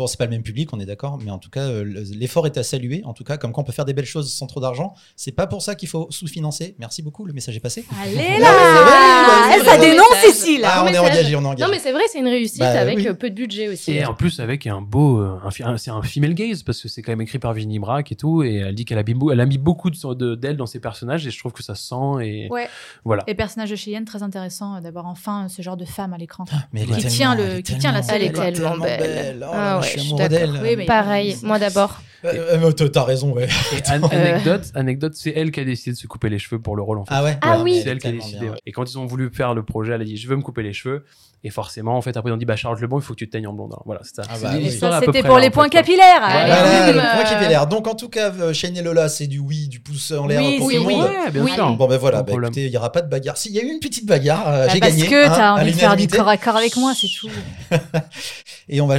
[0.00, 2.00] Bon, c'est pas le même public, on est d'accord, mais en tout cas, euh, le-
[2.16, 3.02] l'effort est à saluer.
[3.04, 4.94] En tout cas, comme quoi on peut faire des belles choses sans trop d'argent.
[5.14, 6.74] C'est pas pour ça qu'il faut sous-financer.
[6.78, 7.84] Merci beaucoup, le message est passé.
[8.02, 10.30] Allez là c'est Ça dénonce Message.
[10.30, 11.62] ici, là Ah, on est engagé, on est engagé.
[11.64, 13.08] Non, mais c'est vrai, c'est une réussite Bah, avec oui.
[13.08, 13.92] euh, peu de budget aussi.
[13.92, 16.80] Et en plus avec un beau, euh, un, fi- un- c'est un female gaze parce
[16.80, 19.02] que c'est quand même écrit par Virginie Braque et tout, et elle dit qu'elle a,
[19.02, 21.38] mis beau- elle a mis beaucoup de son- de- d'elle dans ses personnages et je
[21.38, 22.68] trouve que ça se sent et Ouais.
[23.04, 23.22] voilà.
[23.26, 26.46] Et personnage de Cheyenne, très intéressant d'avoir enfin ce genre de femme à l'écran.
[26.72, 29.44] Mais elle Qui tient le- elle est qui tient la série, elle est tellement belle.
[29.46, 30.58] Oh Ah ouais, je suis d'elle.
[30.62, 32.00] Oui, mais- Pareil, moi d'abord.
[32.22, 33.48] Euh, euh, t'as- raison, ouais.
[33.88, 36.82] An- anecdote, anecdote, c'est elle qui a décidé de se couper les cheveux pour le
[36.82, 37.14] rôle en fait.
[37.16, 37.80] Ah ouais Ah oui.
[37.82, 38.40] C'est elle qui a décidé.
[38.40, 38.50] bien.
[38.52, 38.58] ouais.
[38.66, 40.62] Et quand ils ont voulu faire le projet, elle a dit je veux me couper
[40.62, 41.04] les cheveux.
[41.42, 43.26] Et forcément, en fait, après ils ont dit bah Charlotte Lebon, il faut que tu
[43.26, 43.70] te teignes en blonde.
[43.72, 44.22] Alors, voilà, c'est ça.
[44.28, 44.70] Ah bah oui.
[44.70, 46.20] Ça, c'était pour les en points fait, capillaires.
[46.20, 46.92] Voilà.
[46.92, 47.66] le Euh, point.
[47.66, 50.42] Donc en tout cas, euh, Shane et Lola, c'est du oui, du pouce en l'air
[50.42, 50.96] Oui, pour oui, tout le oui.
[50.96, 51.04] monde.
[51.24, 51.52] Ouais, bien Oui.
[51.52, 51.70] sûr.
[51.76, 53.38] Bon ben voilà, bah, écoutez, il n'y aura pas de bagarre.
[53.38, 55.08] S'il y a eu une petite bagarre, euh, Bah, j'ai parce gagné.
[55.08, 57.30] que hein, t'as à envie de faire du corps à corps avec moi, c'est tout.
[58.68, 58.96] Et on va...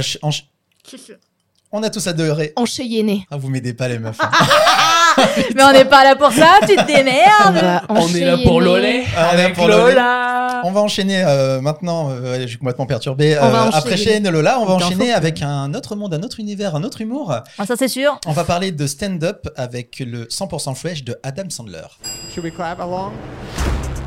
[1.74, 2.52] On a tous adoré.
[2.56, 3.26] Enchaîné.
[3.30, 4.18] Ah, vous m'aidez pas les meufs.
[4.20, 4.30] hein.
[5.54, 7.54] Mais on n'est pas là pour ça, tu te On démerdes.
[7.54, 8.64] va On est là pour enchaîner.
[8.64, 9.68] Lolé Ah, on est là avec pour.
[9.68, 10.60] Lola.
[10.64, 12.10] On va enchaîner euh, maintenant.
[12.10, 13.36] euh, je suis complètement perturbé.
[13.40, 16.76] On Euh, après et Lola, on va enchaîner avec un autre monde, un autre univers,
[16.76, 17.34] un autre humour.
[17.58, 18.18] Ah, ça, c'est sûr.
[18.26, 21.86] On va parler de stand-up avec le 100% fresh de Adam Sandler.
[22.34, 23.12] Should we clap along?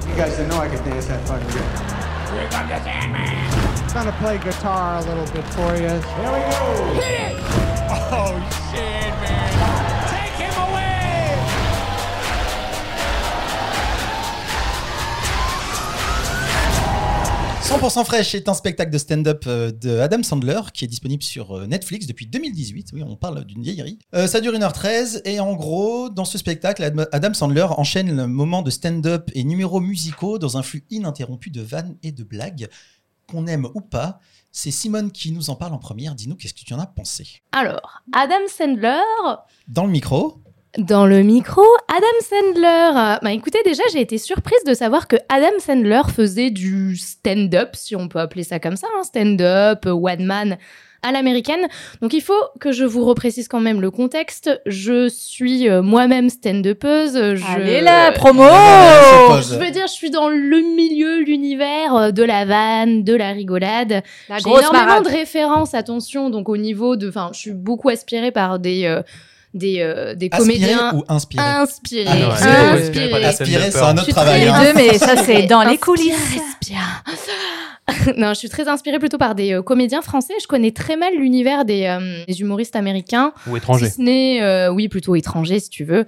[0.08, 2.15] You guys didn't know I could dance that fucking good.
[2.54, 5.88] I'm gonna play guitar a little bit for you.
[5.88, 6.94] Here we go.
[6.94, 7.38] Hit it!
[8.12, 8.34] Oh
[8.72, 9.05] shit,
[17.76, 21.52] 100% Fresh est un spectacle de stand-up euh, de Adam Sandler qui est disponible sur
[21.58, 22.92] euh, Netflix depuis 2018.
[22.94, 24.00] Oui, on parle d'une vieillerie.
[24.14, 28.28] Euh, ça dure 1h13 et en gros, dans ce spectacle, Ad- Adam Sandler enchaîne le
[28.28, 32.70] moment de stand-up et numéros musicaux dans un flux ininterrompu de vannes et de blagues.
[33.28, 34.20] Qu'on aime ou pas,
[34.52, 36.16] c'est Simone qui nous en parle en première.
[36.16, 37.28] Dis-nous qu'est-ce que tu en as pensé?
[37.52, 39.00] Alors, Adam Sandler,
[39.68, 40.38] Dans le micro,
[40.78, 43.18] Dans le micro, Adam Sandler.
[43.22, 47.96] Bah écoutez, déjà, j'ai été surprise de savoir que Adam Sandler faisait du stand-up, si
[47.96, 50.58] on peut appeler ça comme ça, hein, stand-up, one man
[51.02, 51.68] à l'américaine.
[52.02, 54.50] Donc il faut que je vous reprécise quand même le contexte.
[54.66, 57.36] Je suis euh, moi-même stand-upeuse.
[57.36, 57.46] Je...
[57.56, 62.44] Allez là, promo Je veux dire, je suis dans le milieu, l'univers euh, de la
[62.44, 64.04] vanne, de la rigolade.
[64.28, 65.06] La J'ai énormément marade.
[65.06, 67.08] de références, attention, donc au niveau de...
[67.08, 69.04] Enfin, je suis beaucoup aspirée par des, euh,
[69.56, 72.06] des, euh, des comédiens ou inspiré inspirés.
[72.08, 72.82] Ah non, inspirés.
[72.84, 74.48] inspiré par la scène Aspirer, de c'est un autre travail.
[74.48, 74.60] hein.
[74.64, 76.14] Les deux, mais ça, c'est dans les Inspire, coulisses.
[76.34, 77.04] respire.
[78.18, 80.34] non, je suis très inspirée plutôt par des euh, comédiens français.
[80.42, 83.32] Je connais très mal l'univers des, euh, des humoristes américains.
[83.48, 83.86] Ou étranger.
[83.86, 86.06] Si ce n'est, euh, oui, plutôt étranger, si tu veux.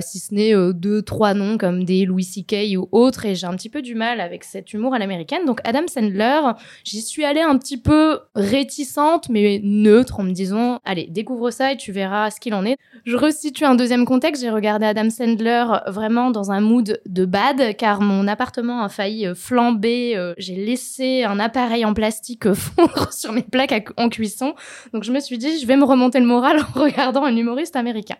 [0.00, 2.76] Si ce n'est deux, trois noms comme des Louis C.K.
[2.76, 3.24] ou autres.
[3.24, 5.44] Et j'ai un petit peu du mal avec cet humour à l'américaine.
[5.46, 6.40] Donc, Adam Sandler,
[6.84, 11.72] j'y suis allée un petit peu réticente, mais neutre, en me disant, allez, découvre ça
[11.72, 12.76] et tu verras ce qu'il en est.
[13.04, 14.42] Je resitue un deuxième contexte.
[14.42, 19.28] J'ai regardé Adam Sandler vraiment dans un mood de bad, car mon appartement a failli
[19.34, 20.34] flamber.
[20.38, 24.54] J'ai laissé un appareil en plastique euh, fondre sur mes plaques à- en cuisson.
[24.92, 27.76] Donc je me suis dit, je vais me remonter le moral en regardant un humoriste
[27.76, 28.16] américain.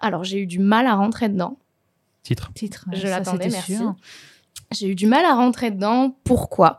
[0.00, 1.58] Alors j'ai eu du mal à rentrer dedans.
[2.22, 2.50] Titre.
[2.54, 2.84] Titre.
[2.92, 3.78] Je l'attendais, merci.
[4.72, 6.14] J'ai eu du mal à rentrer dedans.
[6.24, 6.78] Pourquoi?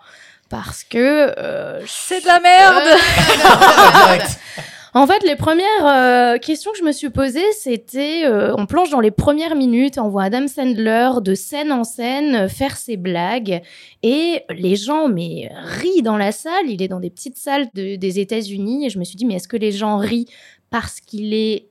[0.50, 3.00] Parce que euh, C'est de la merde.
[4.94, 8.90] En fait, les premières euh, questions que je me suis posées, c'était, euh, on plonge
[8.90, 12.98] dans les premières minutes, on voit Adam Sandler de scène en scène euh, faire ses
[12.98, 13.62] blagues,
[14.04, 16.70] et les gens mais rient dans la salle.
[16.70, 19.36] Il est dans des petites salles de- des États-Unis, et je me suis dit, mais
[19.36, 20.28] est-ce que les gens rient
[20.70, 21.68] parce qu'il est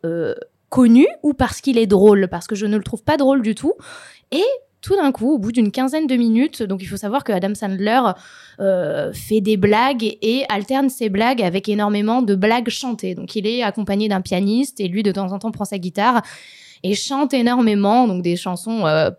[0.71, 2.29] connu ou parce qu'il est drôle?
[2.29, 3.75] Parce que je ne le trouve pas drôle du tout.
[4.33, 4.45] Et
[4.81, 7.55] tout d'un coup, au bout d'une quinzaine de minutes, donc il faut savoir que Adam
[7.55, 8.01] Sandler
[8.61, 13.15] euh, fait des blagues et alterne ses blagues avec énormément de blagues chantées.
[13.15, 16.23] Donc il est accompagné d'un pianiste et lui de temps en temps prend sa guitare
[16.83, 19.11] et chante énormément, donc des chansons euh,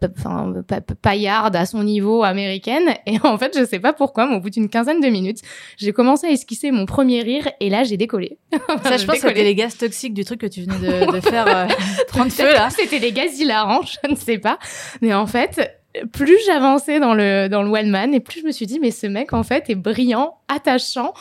[1.01, 2.95] paillardes à son niveau américaine.
[3.05, 5.39] Et en fait, je sais pas pourquoi, mais au bout d'une quinzaine de minutes,
[5.77, 8.37] j'ai commencé à esquisser mon premier rire et là j'ai décollé.
[8.83, 11.19] Ça, je pense que c'était les gaz toxiques du truc que tu venais de, de
[11.29, 11.67] faire euh,
[12.07, 12.69] prendre feu là.
[12.69, 14.57] C'était des gaz hilarants, je ne sais pas.
[15.01, 15.81] Mais en fait,
[16.13, 18.91] plus j'avançais dans le, dans le one man, et plus je me suis dit, mais
[18.91, 21.13] ce mec, en fait, est brillant, attachant.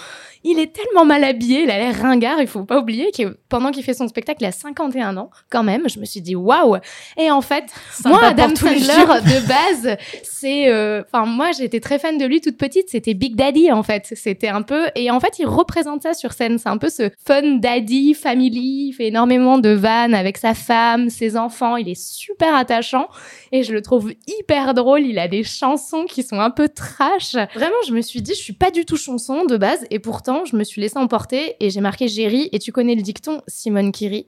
[0.43, 2.41] Il est tellement mal habillé, il a l'air ringard.
[2.41, 5.63] Il faut pas oublier que pendant qu'il fait son spectacle, il a 51 ans, quand
[5.63, 5.89] même.
[5.89, 6.79] Je me suis dit, waouh!
[7.19, 7.65] Et en fait,
[8.05, 12.57] moi, Adam Sandler, de base, c'est, euh, enfin, moi, j'étais très fan de lui toute
[12.57, 12.89] petite.
[12.89, 14.13] C'était Big Daddy, en fait.
[14.15, 16.59] C'était un peu, et en fait, il représente ça sur scène.
[16.59, 18.89] C'est un peu ce fun daddy, family.
[18.89, 21.77] Il fait énormément de vannes avec sa femme, ses enfants.
[21.77, 23.09] Il est super attachant
[23.53, 25.03] et je le trouve hyper drôle.
[25.03, 27.35] Il a des chansons qui sont un peu trash.
[27.55, 30.30] Vraiment, je me suis dit, je suis pas du tout chanson de base et pourtant,
[30.45, 32.49] je me suis laissée emporter et j'ai marqué Jerry.
[32.53, 34.27] Et tu connais le dicton Simone qui rit.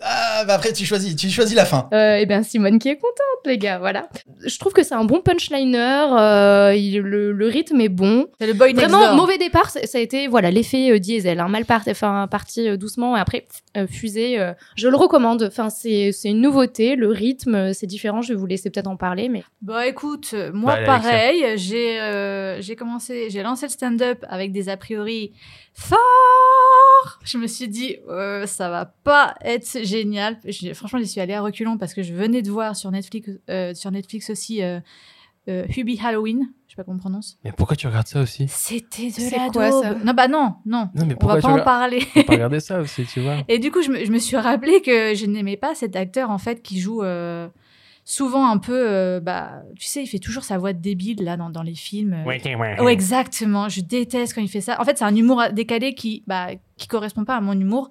[0.00, 1.88] Ah, bah après, tu choisis, tu choisis la fin.
[1.92, 4.08] Euh, et bien Simone qui est contente, les gars, voilà.
[4.46, 8.26] Je trouve que c'est un bon punchliner, euh, il- le, le rythme est bon.
[8.40, 9.16] C'est le boy next Vraiment, door.
[9.16, 12.68] mauvais départ, ça ça a été voilà l'effet euh, diesel, hein, mal parti, enfin, parti
[12.68, 14.38] euh, doucement et après euh, fusée.
[14.38, 18.34] euh, je le recommande, enfin, c'est c'est une nouveauté, le rythme, euh, c'est différent, je
[18.34, 21.10] vais vous laisser peut-être en parler, mais Bah écoute, euh, moi Bah, Alexia.
[21.10, 25.32] pareil, j'ai euh, j'ai commencé, j'ai lancé le stand-up avec des a priori
[25.74, 27.18] forts.
[27.24, 30.38] Je me suis dit, euh, ça va pas être génial.
[30.74, 33.74] Franchement, j'y suis allée à reculons parce que je venais de voir sur Netflix, euh,
[33.74, 34.80] sur Netflix aussi euh,
[35.48, 36.48] euh, Hubie Halloween.
[36.66, 37.38] Je sais pas comment on prononce.
[37.44, 38.46] Mais pourquoi tu regardes ça aussi?
[38.48, 39.94] C'était de la quoi, ça?
[40.04, 40.90] Non, bah non, non.
[40.94, 42.00] Non, mais On pourquoi va pas en parler.
[42.00, 43.38] Faut pas regarder ça aussi, tu vois.
[43.48, 46.30] Et du coup, je me, je me suis rappelé que je n'aimais pas cet acteur,
[46.30, 47.48] en fait, qui joue euh,
[48.04, 48.74] souvent un peu.
[48.88, 51.74] euh, bah, tu sais, il fait toujours sa voix de débile, là, dans, dans les
[51.74, 52.12] films.
[52.12, 52.24] euh.
[52.84, 53.68] Oh, exactement.
[53.70, 54.78] Je déteste quand il fait ça.
[54.80, 57.88] En fait, c'est un humour décalé qui, bah, qui correspond pas à mon humour.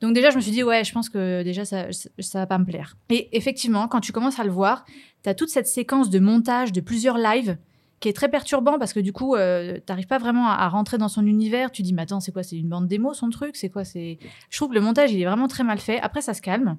[0.00, 2.58] Donc déjà, je me suis dit, ouais, je pense que déjà, ça, ça, va pas
[2.58, 2.96] me plaire.
[3.10, 4.84] Et effectivement, quand tu commences à le voir,
[5.24, 7.58] tu as toute cette séquence de montage de plusieurs lives
[8.00, 11.08] qui est très perturbant parce que du coup, euh, t'arrives pas vraiment à, rentrer dans
[11.08, 11.72] son univers.
[11.72, 12.44] Tu dis, mais attends, c'est quoi?
[12.44, 13.56] C'est une bande démo, son truc?
[13.56, 13.84] C'est quoi?
[13.84, 14.18] C'est
[14.50, 16.00] Je trouve que le montage, il est vraiment très mal fait.
[16.00, 16.78] Après, ça se calme.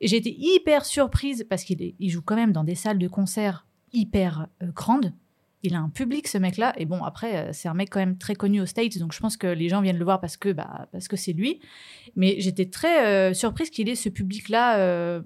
[0.00, 3.66] Et j'ai été hyper surprise parce qu'il joue quand même dans des salles de concert
[3.92, 5.12] hyper euh, grandes.
[5.66, 6.74] Il a un public, ce mec-là.
[6.76, 8.98] Et bon, après, euh, c'est un mec quand même très connu aux States.
[8.98, 11.32] Donc, je pense que les gens viennent le voir parce que, bah, parce que c'est
[11.32, 11.60] lui.
[12.16, 15.22] Mais j'étais très euh, surprise qu'il ait ce public-là euh,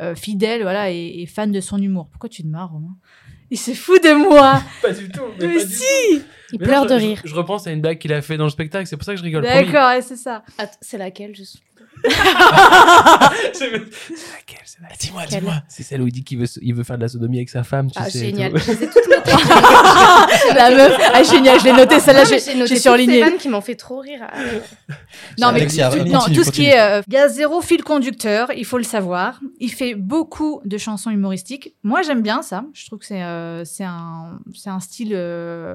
[0.00, 2.08] euh, fidèle voilà, et, et fan de son humour.
[2.08, 2.96] Pourquoi tu te marres, Romain?
[3.50, 5.22] Il se fout de moi Pas du tout.
[5.40, 5.84] Mais si
[6.52, 7.20] il Mais pleure non, de rire.
[7.24, 9.12] Je, je repense à une blague qu'il a fait dans le spectacle, c'est pour ça
[9.12, 9.42] que je rigole.
[9.42, 10.42] D'accord, ouais, c'est ça.
[10.80, 11.58] C'est laquelle juste?
[13.52, 13.88] C'est laquelle
[14.64, 15.54] C'est laquelle Dis-moi, dis-moi.
[15.68, 17.64] C'est celle où il dit qu'il veut, il veut faire de la sodomie avec sa
[17.64, 18.20] femme, tu Ah sais.
[18.26, 18.58] génial, tout.
[18.58, 19.32] je toutes notées.
[20.54, 23.14] La meuf, ah, génial, je l'ai noté, celle-là, j'ai surligné.
[23.14, 24.20] ces vannes qui m'ont fait trop rire.
[24.30, 24.38] Ah,
[25.38, 26.78] Non, mais Alexia, tout, non, tout ce qui est.
[26.80, 29.40] euh, Il y a zéro fil conducteur, il faut le savoir.
[29.58, 31.74] Il fait beaucoup de chansons humoristiques.
[31.82, 32.64] Moi, j'aime bien ça.
[32.72, 35.12] Je trouve que c'est euh, c'est un, c'est un style.
[35.14, 35.74] euh,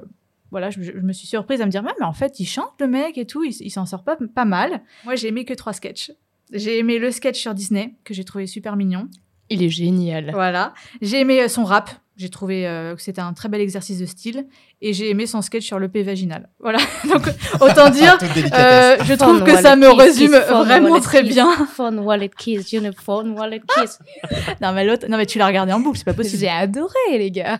[0.53, 2.73] voilà, je, je me suis surprise à me dire, Ah, mais en fait, il chante
[2.79, 4.81] le mec et tout, il, il s'en sort pas, pas mal.
[5.03, 6.11] Moi, j'ai aimé que trois sketchs.
[6.51, 9.07] J'ai aimé le sketch sur Disney, que j'ai trouvé super mignon.
[9.49, 10.29] Il est génial.
[10.31, 10.75] Voilà.
[11.01, 11.89] J'ai aimé euh, son rap.
[12.15, 14.45] J'ai trouvé euh, que c'était un très bel exercice de style.
[14.81, 16.49] Et j'ai aimé son sketch sur le P vaginal.
[16.59, 16.77] Voilà.
[17.11, 17.23] Donc,
[17.59, 18.17] autant dire.
[18.53, 21.65] Euh, je trouve que wallet ça me kiss, résume vraiment très kiss, bien.
[21.75, 23.97] Phone wallet kiss, you know, phone wallet kiss.
[24.61, 26.39] Non mais l'autre, non mais tu l'as regardé en boucle, c'est pas possible.
[26.41, 27.59] J'ai adoré les gars.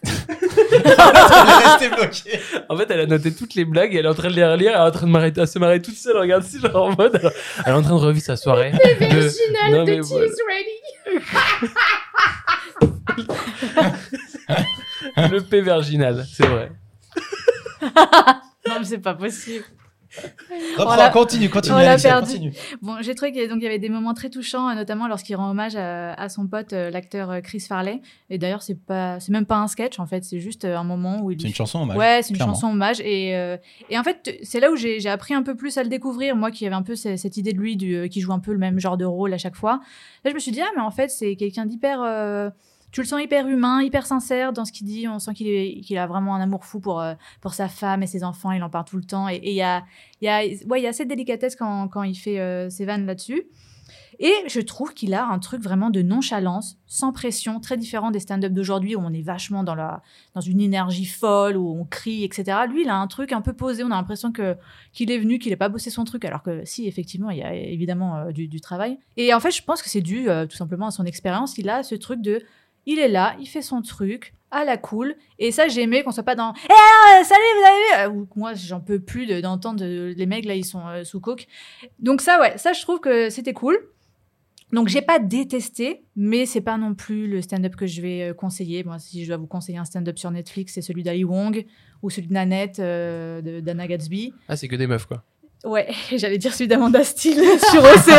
[2.70, 4.46] En fait, elle a noté toutes les blagues et elle est en train de les
[4.46, 4.72] relire.
[4.74, 6.18] Elle est en train de se marrer toute seule.
[6.18, 7.20] Regarde, si genre en mode.
[7.66, 8.72] elle est en train de revivre sa soirée.
[8.72, 10.26] de- Virginal Non, de mais Tea voilà.
[10.28, 11.74] is ready.
[15.18, 16.72] Le P virginal, c'est vrai.
[18.66, 19.66] Non, mais c'est pas possible.
[20.78, 22.28] Reprends, On l'a- continue, continue, on l'a Alexia, perdu.
[22.34, 22.54] continue.
[22.84, 24.76] Bon, j'ai trouvé qu'il y, a- donc, il y avait des moments très touchants, euh,
[24.76, 28.00] notamment lorsqu'il rend hommage à, à son pote, euh, l'acteur euh, Chris Farley.
[28.30, 30.84] Et d'ailleurs, c'est pas, c'est même pas un sketch en fait, c'est juste euh, un
[30.84, 31.42] moment où il.
[31.42, 31.98] C'est une chanson hommage.
[31.98, 32.54] Ouais, c'est une clairement.
[32.54, 33.02] chanson hommage.
[33.02, 33.58] Et, euh,
[33.90, 36.36] et en fait, c'est là où j'ai j'ai appris un peu plus à le découvrir.
[36.36, 38.40] Moi qui avais un peu ce- cette idée de lui, du, euh, qui joue un
[38.40, 39.82] peu le même genre de rôle à chaque fois.
[40.24, 42.00] Là, je me suis dit, ah, mais en fait, c'est quelqu'un d'hyper.
[42.02, 42.50] euh,
[42.94, 45.08] tu le sens hyper humain, hyper sincère dans ce qu'il dit.
[45.08, 48.24] On sent qu'il a vraiment un amour fou pour, euh, pour sa femme et ses
[48.24, 48.52] enfants.
[48.52, 49.28] Il en parle tout le temps.
[49.28, 49.84] Et il y a,
[50.22, 53.46] y, a, y a cette délicatesse quand, quand il fait euh, ses vannes là-dessus.
[54.20, 58.20] Et je trouve qu'il a un truc vraiment de nonchalance, sans pression, très différent des
[58.20, 60.04] stand-up d'aujourd'hui où on est vachement dans, la,
[60.36, 62.60] dans une énergie folle, où on crie, etc.
[62.70, 63.84] Lui, il a un truc un peu posé.
[63.84, 64.56] On a l'impression que
[64.92, 67.44] qu'il est venu, qu'il n'ait pas bossé son truc, alors que si, effectivement, il y
[67.44, 69.00] a évidemment euh, du, travail.
[69.18, 71.58] Et en fait, je pense que c'est dû tout simplement à son expérience.
[71.58, 72.44] Il a ce truc de,
[72.86, 75.16] il est là, il fait son truc à la cool.
[75.40, 78.20] Et ça, j'ai aimé qu'on soit pas dans, eh, euh, salut, vous avez vu?
[78.22, 81.20] Euh, moi, j'en peux plus de- d'entendre de- les mecs là, ils sont euh, sous
[81.20, 81.48] coke.
[82.00, 83.78] Donc ça, ouais, ça, je trouve que c'était cool.
[84.72, 88.84] Donc j'ai pas détesté, mais c'est pas non plus le stand-up que je vais conseiller.
[88.84, 91.66] Moi, si je dois vous conseiller un stand-up sur Netflix, c'est celui d'Ali Wong
[92.02, 94.34] ou celui de Nanette euh, d'Anna Gatsby.
[94.48, 95.24] Ah, c'est que des meufs, quoi.
[95.64, 98.10] Ouais, j'allais dire celui d'Amanda Steele sur OCS,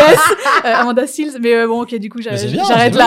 [0.64, 2.64] euh, Amanda Steele, mais euh, bon, ok, du coup, j'arrête là, bien,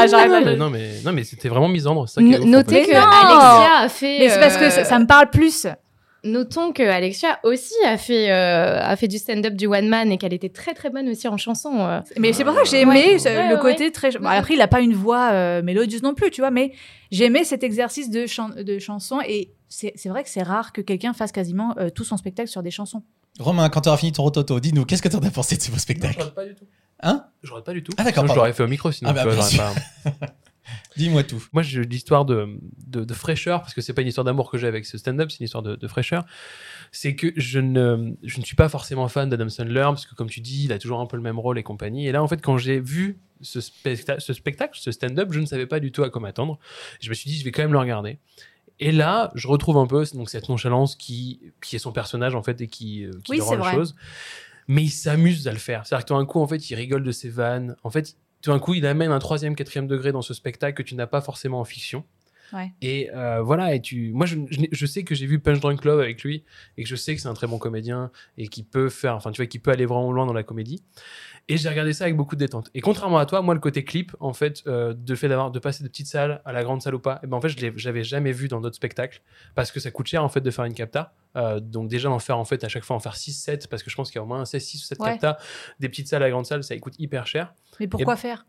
[0.08, 0.41] j'arrête non, là.
[0.45, 2.08] mais, non, mais, non, mais c'était vraiment misandre.
[2.08, 4.19] c'est ça qui est N- ouf, en Notez que Alexia a fait.
[4.19, 5.65] Mais c'est parce que ça, euh, ça me parle plus.
[6.23, 10.17] Notons que Alexia aussi a fait, euh, a fait du stand-up du one man et
[10.17, 11.76] qu'elle était très très bonne aussi en chanson.
[11.80, 12.02] euh.
[12.19, 13.19] Mais c'est pour ça que j'ai aimé Ouais.
[13.19, 14.10] ce- Ouais, le ouais, côté très.
[14.12, 16.73] Bon, après, il a pas une voix euh, mélodieuse non plus, tu vois, mais
[17.12, 20.73] j'ai aimé cet exercice de, chan- de chanson et c'est c'est vrai que c'est rare
[20.73, 23.04] que quelqu'un fasse quasiment euh, tout son spectacle sur des chansons.
[23.39, 25.62] Romain, quand tu auras fini ton rototo, dis-nous, qu'est-ce que tu en as pensé de
[25.62, 26.65] ce beau Non, je spectacle pas du tout.
[27.04, 27.91] Hein Je regarde pas du tout.
[27.97, 29.12] Ah, d'accord, Sinon, Je l'aurais fait au micro, sinon.
[29.12, 29.73] Ah, bah, pas-
[30.97, 31.41] Dis-moi tout.
[31.54, 34.58] Moi, j'ai l'histoire de, de, de fraîcheur, parce que c'est pas une histoire d'amour que
[34.58, 36.26] j'ai avec ce stand-up, c'est une histoire de, de fraîcheur.
[36.91, 40.30] C'est que je ne, je ne suis pas forcément fan d'Adam Sandler, parce que comme
[40.30, 42.08] tu dis, il a toujours un peu le même rôle et compagnie.
[42.08, 45.45] Et là, en fait, quand j'ai vu ce, specta- ce spectacle, ce stand-up, je ne
[45.45, 46.58] savais pas du tout à quoi m'attendre.
[47.00, 48.17] Je me suis dit, je vais quand même le regarder.
[48.80, 52.44] Et là, je retrouve un peu donc, cette nonchalance qui, qui est son personnage, en
[52.44, 53.74] fait, et qui, euh, qui Oui, rend c'est la vrai.
[53.74, 53.96] chose.
[54.68, 55.86] Mais il s'amuse à le faire.
[55.88, 57.76] C'est-à-dire que tout d'un coup, en fait, il rigole de ses vannes.
[57.84, 60.88] En fait, tout d'un coup, il amène un troisième, quatrième degré dans ce spectacle que
[60.88, 62.04] tu n'as pas forcément en fiction.
[62.54, 62.72] Ouais.
[62.82, 65.84] Et euh, voilà, et tu, moi, je, je, je sais que j'ai vu Punch Drunk
[65.84, 66.44] Love avec lui
[66.78, 69.32] et que je sais que c'est un très bon comédien et qui peut faire, enfin,
[69.32, 70.82] tu vois, qui peut aller vraiment loin dans la comédie.
[71.50, 72.70] Et j'ai regardé ça avec beaucoup de détente.
[72.74, 75.60] Et contrairement à toi, moi, le côté clip, en fait, euh, de fait d'avoir de
[75.60, 77.58] passer de petite salle à la grande salle ou pas, et ben en fait, je
[77.58, 79.22] l'ai- j'avais jamais vu dans d'autres spectacles
[79.56, 81.14] parce que ça coûte cher en fait de faire une capta.
[81.38, 83.82] Euh, donc déjà d'en faire en fait à chaque fois en faire 6 7 parce
[83.82, 85.12] que je pense qu'il y a au moins 16 6 ou 7 Ouais.
[85.12, 85.38] captas
[85.80, 87.54] des petites salles à la grande salle, ça coûte hyper cher.
[87.80, 88.46] Mais pourquoi Et- faire?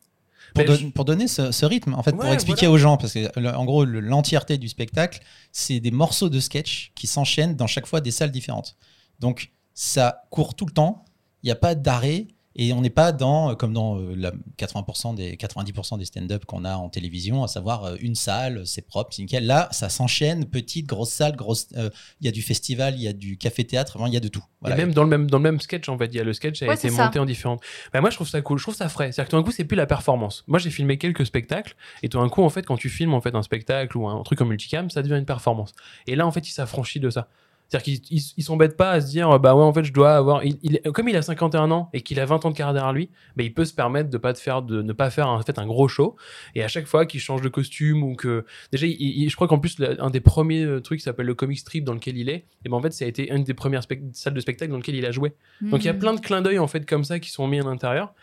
[0.54, 2.74] Pour, je- pour donner ce, ce rythme, en fait, pour expliquer voilà.
[2.74, 5.20] aux gens, parce que le- en gros, le- l'entièreté du spectacle,
[5.52, 8.76] c'est des morceaux de sketch qui s'enchaînent dans chaque fois des salles différentes.
[9.20, 11.04] Donc, ça court tout le temps,
[11.42, 14.32] il n'y a pas d'arrêt, et on n'est pas dans, euh, comme dans euh, la
[14.58, 18.82] 80% des, 90% des stand-up qu'on a en télévision, à savoir euh, une salle, c'est
[18.86, 19.46] propre, c'est nickel.
[19.46, 21.68] Là, ça s'enchaîne, petite, grosse salle, grosse.
[21.76, 21.88] euh,
[22.20, 24.28] Il y a du festival, il y a du café-théâtre, vraiment, il y a de
[24.28, 24.44] tout.
[24.60, 24.76] Voilà.
[24.76, 26.32] Et même dans le même dans le même sketch, en fait, il y a le
[26.32, 27.04] sketch a Ouais, été ça.
[27.04, 27.62] monté en différentes.
[27.92, 29.12] Bah, moi, je trouve ça cool, je trouve ça frais.
[29.12, 30.42] C'est-à-dire que tout d'un coup, c'est plus la performance.
[30.48, 33.20] Moi, j'ai filmé quelques spectacles, et tout d'un coup, en fait, quand tu filmes en
[33.20, 35.72] fait un spectacle ou un truc en multicam, ça devient une performance.
[36.08, 37.28] Et là, en fait, il s'affranchit de ça.
[37.68, 40.42] C'est-à-dire qu'ils ils- s'embêtent pas à se dire, bah ouais, en fait, je dois avoir.
[40.42, 42.94] Il, il- comme il a 51 ans et qu'il a 20 ans de carrière derrière
[42.94, 45.42] lui, bah, il peut se permettre de pas de faire, de ne pas faire en
[45.42, 46.16] fait un gros show.
[46.54, 49.58] Et à chaque fois qu'il change de costume ou que déjà, il- je crois qu'en
[49.58, 52.68] plus, un des premiers euh, trucs s'appelle le comic strip dans lequel il est, et
[52.70, 55.04] ben en fait, ça a été une des premières salles de spectacle dans lequel il
[55.04, 55.34] a joué.
[55.60, 57.60] Donc il y a plein de clins d'œil en fait comme ça qui sont mis
[57.60, 58.14] à l'intérieur.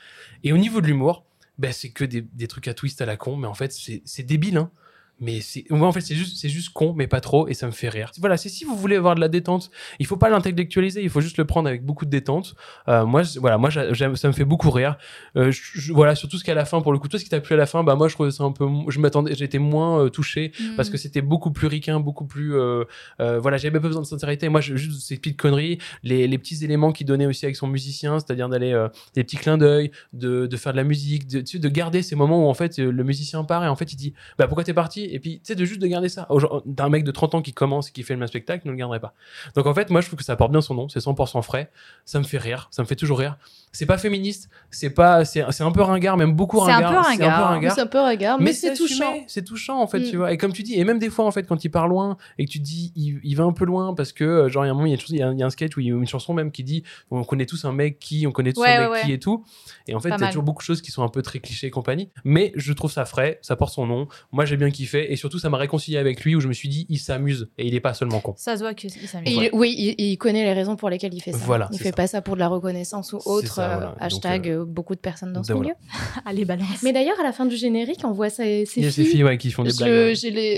[0.44, 1.24] Et au niveau de l'humour,
[1.60, 4.02] ben, c'est que des, des trucs à twist à la con, mais en fait c'est
[4.06, 4.58] c'est débile.
[4.58, 4.72] Hein.
[5.20, 7.68] Mais c'est moi en fait c'est juste c'est juste con mais pas trop et ça
[7.68, 8.12] me fait rire.
[8.20, 11.22] Voilà, c'est si vous voulez avoir de la détente, il faut pas l'intellectualiser, il faut
[11.22, 12.56] juste le prendre avec beaucoup de détente.
[12.90, 14.98] Euh, moi je- voilà, moi j'aime ça me fait beaucoup rire.
[15.38, 17.30] Euh, je- je- voilà, surtout ce qu'à la fin pour le coup, tout ce qui
[17.30, 19.60] t'a plu à la fin, bah moi je trouvais ça un peu je m'attendais j'étais
[19.60, 20.76] moins euh, touché Hmm.
[20.76, 22.84] parce que c'était beaucoup plus ricain, beaucoup plus euh,
[23.20, 24.50] voilà, j'avais pas besoin de sincérité.
[24.50, 28.20] Moi, juste ces petites conneries, les, les petits éléments qu'il donnait aussi avec son musicien,
[28.20, 32.16] c'est-à-dire d'aller des petits clins d'œil, de, de faire de la musique, de, garder ces
[32.16, 34.74] moments où en fait le musicien part et en fait il dit bah pourquoi t'es
[34.74, 35.05] parti?
[35.14, 36.26] Et puis tu sais de juste de garder ça.
[36.30, 38.68] Aujourd'hui, T'as un mec de 30 ans qui commence et qui fait le même spectacle,
[38.68, 39.14] ne le garderait pas.
[39.56, 41.70] Donc en fait, moi je trouve que ça porte bien son nom, c'est 100% frais,
[42.06, 43.38] ça me fait rire, ça me fait toujours rire.
[43.76, 47.06] C'est pas féministe, c'est pas c'est c'est un peu ringard, même beaucoup C'est un ringard,
[47.06, 47.50] c'est un peu ringard.
[47.50, 47.76] ringard.
[47.76, 49.14] C'est un peu regard, mais, c'est assumé, touchant.
[49.28, 50.10] C'est touchant en fait, Mm.
[50.10, 50.32] tu vois.
[50.34, 52.46] Et comme tu dis, et même des fois en fait, quand il part loin et
[52.46, 54.68] que tu te dis, il, il va un peu loin parce que euh, genre il
[54.68, 55.46] y a un moment, il y a, chose- il y a un- il y a
[55.46, 57.72] un sketch où il y a une chanson même qui dit, on connaît tous un
[57.74, 59.44] mec qui, on connaît tous Ouais, un mec ouais, qui et tout.
[59.88, 61.40] Et en fait, il y a toujours beaucoup de choses qui sont un peu très
[61.40, 62.10] clichés et compagnie.
[62.24, 64.08] Mais je trouve ça frais, ça porte son nom.
[64.32, 66.70] Moi, j'ai bien kiffé et surtout, ça m'a réconcilié avec lui où je me suis
[66.70, 68.34] dit, il s'amuse et il est pas seulement con.
[68.38, 69.50] Ça se voit qu'il s'amuse.
[69.54, 71.38] Oui, il, il connaît les raisons pour lesquelles il fait ça.
[71.42, 71.96] Voilà, il c'est fait ça.
[71.96, 73.60] pas ça pour de la reconnaissance ou C'est autre.
[73.72, 73.96] Euh, voilà.
[74.00, 75.70] Hashtag euh, euh, beaucoup de personnes dans ce voilà.
[75.70, 75.76] milieu.
[76.26, 76.82] Allez, balance.
[76.84, 79.04] Mais d'ailleurs, à la fin du générique, on voit ces, ces Il y a ces
[79.04, 79.12] filles.
[79.12, 79.78] filles ouais, qui font des Je-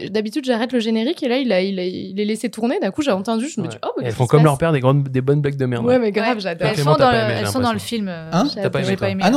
[0.03, 0.11] blagues.
[0.11, 2.79] D'habitude, j'arrête le générique et là, il, a, il, a- il est laissé tourner.
[2.79, 3.71] D'un coup, j'ai entendu, je me Ouais.
[3.71, 5.85] dis, oh, bah, elles font comme leur père des, grandes, des bonnes blagues de merde.
[5.85, 6.69] Ouais, mais grave, j'adore.
[6.69, 7.97] Elles sont dans, le- aimé, j'ai elles sont dans le l'impression.
[7.97, 8.07] film.
[8.09, 8.49] Hein Ah non,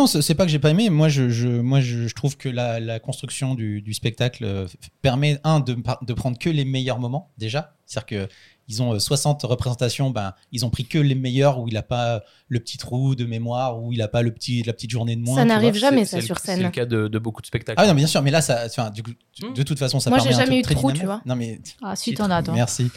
[0.06, 0.90] c'est pas que j'ai pas aimé.
[0.90, 4.66] Moi, je, je, moi, je, je trouve que la, la construction du, du spectacle
[5.02, 7.74] permet, un, de prendre que les meilleurs moments, déjà.
[7.87, 8.33] C'est-à-dire que
[8.70, 11.83] ils ont euh, 60 représentations, ben, ils ont pris que les meilleurs où il a
[11.83, 15.16] pas le petit trou de mémoire, où il a pas le petit, la petite journée
[15.16, 15.37] de moins.
[15.37, 16.70] Ça n'arrive jamais, ça, c'est le- sur C'est le scène.
[16.70, 17.78] cas de, de beaucoup de spectacles.
[17.78, 19.11] Ah oui, non, mais bien sûr, mais là, ça, enfin, du coup,
[19.42, 19.54] Hmm.
[19.54, 21.20] de toute façon, ça Moi, permet j'ai un jamais eu de trou, tu vois.
[21.26, 22.54] Non, mais Ah, si, t'en as, toi.
[22.54, 22.90] Merci.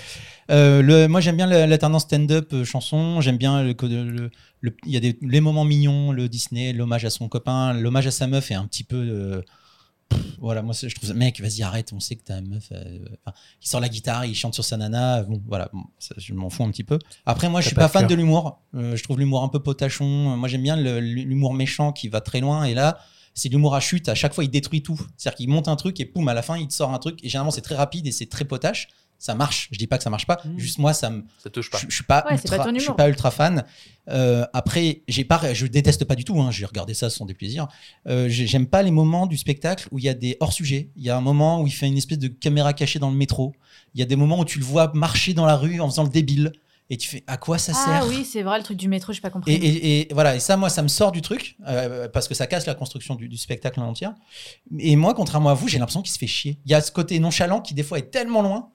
[0.51, 3.21] Euh, le, moi, j'aime bien la- l'alternance stand-up euh, chanson.
[3.21, 4.29] J'aime bien le, le-
[4.62, 8.07] le- il y a des, les moments mignons, le Disney, l'hommage à son copain, l'hommage
[8.07, 8.97] à sa meuf est un petit peu.
[8.97, 9.41] euh,
[10.39, 12.69] voilà, moi, je trouve ça, mec, vas-y, arrête, on sait que ta meuf.
[12.71, 15.23] euh, enfin, il sort la guitare, il chante sur sa nana.
[15.23, 16.99] Bon, voilà, bon, ça, je m'en fous un petit peu.
[17.26, 18.62] Après, moi, je T'as suis pas fan de l'humour.
[18.76, 20.06] Euh, je trouve l'humour un peu potachon.
[20.06, 22.65] Moi, j'aime bien l'humour méchant qui va très loin.
[22.65, 22.99] Et là,
[23.34, 24.10] c'est l'humour à chute.
[24.10, 24.99] À chaque fois, il détruit tout.
[25.17, 27.23] C'est-à-dire qu'il monte un truc et poum, à la fin, il te sort un truc.
[27.23, 28.88] Et généralement, c'est très rapide et c'est très potache.
[29.23, 29.69] Ça marche.
[29.71, 30.41] Je dis pas que ça marche pas.
[30.43, 30.57] Mmh.
[30.59, 31.77] Juste moi, ça me, Ça touche pas.
[31.77, 32.95] je, je suis pas Ouais, ultra, pas ton je suis humour.
[32.97, 33.63] pas ultra fan.
[34.09, 36.41] Euh, après, j'ai pas, je déteste pas du tout.
[36.41, 37.69] Hein, j'ai regardé ça, ce sont des plaisirs.
[38.05, 40.89] Euh, j'ai- J'aime pas les moments du spectacle où il y a des hors sujets.
[40.97, 43.15] Il y a un moment où il fait une espèce de caméra cachée dans le
[43.15, 43.53] métro.
[43.95, 46.03] Il y a des moments où tu le vois marcher dans la rue en faisant
[46.03, 46.51] le débile
[46.89, 48.07] et tu fais à quoi ça Ah sert?
[48.09, 49.53] oui, c'est vrai, le truc du métro, j'ai pas compris.
[49.53, 52.33] et, et- et voilà, et ça, moi, ça me sort du truc, euh, parce que
[52.36, 54.09] ça casse la construction du, du spectacle en entier.
[54.79, 56.59] Et moi, contrairement à vous, j'ai l'impression qu'il se fait chier.
[56.65, 58.69] Il y a ce côté nonchalant qui, des fois, est tellement loin,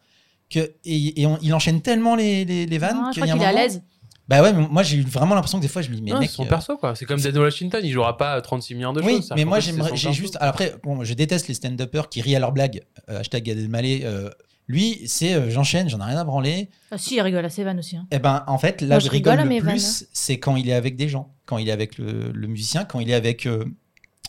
[0.51, 2.97] que, et, et on- il enchaîne tellement les, les, les vannes.
[3.01, 3.83] Ah, je qu'il crois est à l'aise.
[4.29, 6.11] Bah ouais, mais moi, j'ai eu vraiment l'impression que des fois, je me dis, mais
[6.11, 6.29] Non, mec.
[6.29, 6.95] c'est son euh, perso, quoi.
[6.95, 9.33] C'est comme Denzel Washington, il jouera pas 36 milliards de oui, choses.
[9.35, 10.37] mais En moi, j'ai juste.
[10.41, 12.83] Après, bon, je déteste les stand-uppers qui rient à leurs blagues.
[13.09, 14.03] Euh, hashtag Gad Elmaleh.
[14.05, 14.29] euh,
[14.67, 16.69] lui, c'est euh, j'enchaîne, j'en ai rien à branler.
[16.91, 17.97] Ah, si, il rigole à ses vannes aussi.
[17.97, 18.07] hein.
[18.11, 20.05] Eh ben, en fait, là, Moi, je je rigole rigole à le mes vannes, plus,
[20.13, 23.01] c'est quand il est avec des gens, quand il est avec le, le musicien, quand
[23.01, 23.65] il est avec euh,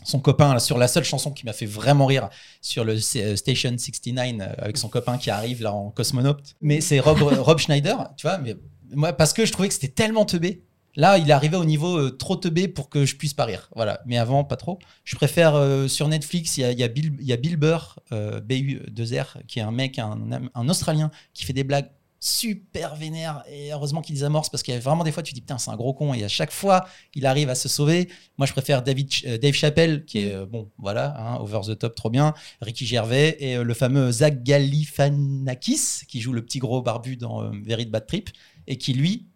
[0.04, 2.28] son copain sur la seule chanson qui m'a fait vraiment rire
[2.60, 6.54] sur le euh, Station 69 euh, avec son copain qui arrive là en cosmonaute.
[6.60, 8.56] Mais c'est Rob, Rob Schneider, tu vois, mais
[8.92, 10.62] moi parce que je trouvais que c'était tellement teubé.
[10.96, 13.68] Là, il est arrivé au niveau euh, trop teubé pour que je puisse pas rire.
[13.76, 14.00] Voilà.
[14.06, 14.78] Mais avant, pas trop.
[15.04, 19.46] Je préfère euh, sur Netflix, il y a, y y a Bill Burr, euh, BU2R,
[19.46, 23.42] qui est un mec, un Australien, qui fait des blagues super vénères.
[23.50, 25.40] Et heureusement qu'il les amorce parce qu'il y a vraiment des fois, tu te dis
[25.40, 26.12] putain, c'est un gros con.
[26.12, 28.08] Et à chaque fois, il arrive à se sauver.
[28.36, 31.78] Moi, je préfère David, euh, Dave Chappelle, qui est, euh, bon, voilà, hein, over the
[31.78, 32.34] top, trop bien.
[32.60, 37.50] Ricky Gervais et euh, le fameux Zach Galifianakis, qui joue le petit gros barbu dans
[37.62, 38.28] Very Bad Trip,
[38.66, 39.26] et qui, lui,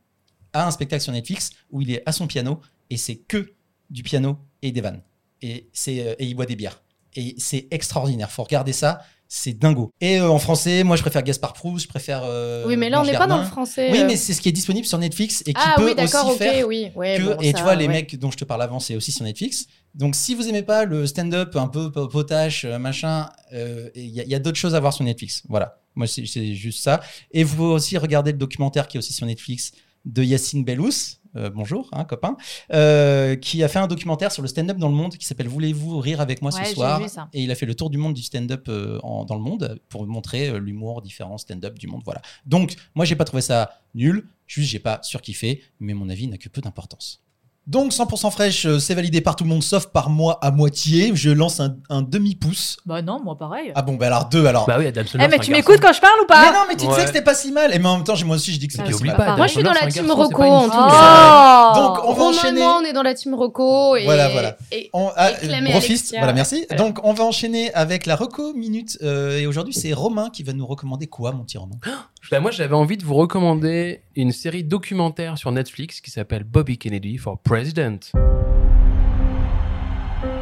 [0.52, 3.54] a un spectacle sur Netflix où il est à son piano et c'est que
[3.90, 5.02] du piano et des vannes.
[5.42, 6.82] Et, c'est, et il boit des bières.
[7.16, 8.30] Et c'est extraordinaire.
[8.30, 9.00] Faut regarder ça.
[9.36, 9.90] C'est dingo.
[10.00, 12.22] Et euh, en français, moi, je préfère Gaspard Proust, je préfère.
[12.24, 13.90] euh, Oui, mais là, on n'est pas dans le français.
[13.90, 14.06] Oui, euh.
[14.06, 16.34] mais c'est ce qui est disponible sur Netflix et qui Ah peut oui, d'accord, aussi
[16.36, 16.92] ok, faire oui.
[16.94, 18.94] Ouais, que- bon, et ça, tu vois, les mecs dont je te parle avant, c'est
[18.94, 19.66] aussi sur Netflix.
[19.96, 24.20] Donc, si vous aimez pas le stand-up un peu po- potache, machin, euh, il y
[24.20, 25.42] a, il y a d'autres choses à voir sur Netflix.
[25.48, 25.80] Voilà.
[25.96, 27.00] Moi, c'est c'est juste ça.
[27.32, 29.72] Et vous pouvez aussi regarder le documentaire qui est aussi sur Netflix
[30.04, 30.90] de Yacine Bellous.
[31.36, 32.36] Euh, bonjour, hein, copain,
[32.72, 35.98] euh, qui a fait un documentaire sur le stand-up dans le monde qui s'appelle Voulez-vous
[35.98, 37.00] rire avec moi Ouais, ce soir.
[37.32, 40.06] Et il a fait le tour du monde du stand-up euh, dans le monde pour
[40.06, 42.02] montrer l'humour différent stand-up du monde.
[42.04, 42.22] Voilà.
[42.46, 46.38] Donc, moi, j'ai pas trouvé ça nul, juste j'ai pas surkiffé, mais mon avis n'a
[46.38, 47.23] que peu d'importance.
[47.66, 51.12] Donc 100% fraîche, euh, c'est validé par tout le monde sauf par moi à moitié.
[51.14, 52.76] Je lance un, un demi-pouce.
[52.84, 53.72] Bah non, moi pareil.
[53.74, 54.66] Ah bon, bah alors deux alors.
[54.66, 55.86] Bah oui, Adam eh, Sandler, mais c'est tu un m'écoutes garçon.
[55.88, 56.94] quand je parle ou mais pas non, mais tu Ouais.
[56.94, 57.74] sais que c'était pas si mal.
[57.74, 58.98] Et mais en même temps, j'ai- moi aussi, je dis que Ah, c'était Et si
[58.98, 59.16] oublie mal.
[59.16, 60.52] pas, Adam Moi, je suis dans la c'est un team garçon, c'est Rocco, pas une
[60.52, 61.72] en tout cas.
[61.74, 62.60] Donc, on va Romain et enchaîner.
[62.60, 63.96] moi, on est dans la team Rocco.
[63.96, 64.56] Et, Voilà, voilà.
[64.70, 66.18] et- On, ah, Et Clem et brofist, Alexia.
[66.18, 66.66] voilà, merci.
[66.76, 68.98] Donc, on va enchaîner avec la reco minute.
[69.02, 71.76] euh, et aujourd'hui, c'est Romain qui va nous recommander quoi, mon petit Romain?
[72.30, 76.78] Bah, moi, j'avais envie de vous recommander une série documentaire sur Netflix qui s'appelle Bobby
[76.78, 78.10] Kennedy for President.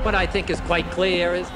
[0.02, 1.46] What I think is quite clear is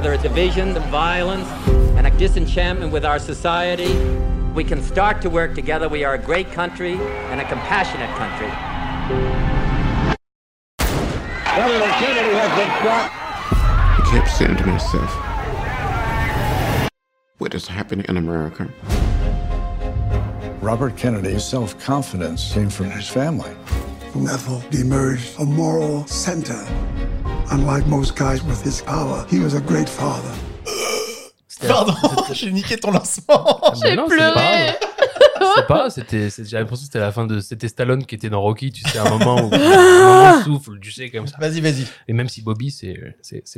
[0.00, 1.48] there are divisions and violence
[1.96, 3.92] and a disenchantment with our society.
[4.54, 5.88] We can start to work together.
[5.88, 8.46] We are a great country and a compassionate country.
[13.58, 15.10] I kept saying to myself,
[17.38, 18.68] what is happening in America.
[20.60, 23.52] Robert Kennedy's self confidence came from his family.
[24.12, 26.66] From Ethel emerged a moral center.
[27.50, 30.34] Unlike most guys with his power, he was a great father.
[31.66, 31.94] Pardon,
[32.34, 33.40] j'ai niqué ton lancement.
[33.62, 33.96] Ah, mais
[35.42, 38.30] non, c'est pas c'était, j'ai l'impression que c'était la fin de, c'était Stallone qui était
[38.30, 41.36] dans Rocky, tu sais, un moment où, moment de souffle, tu sais, comme ça.
[41.38, 41.86] Vas-y, vas-y.
[42.08, 42.96] Et même si Bobby, c'est,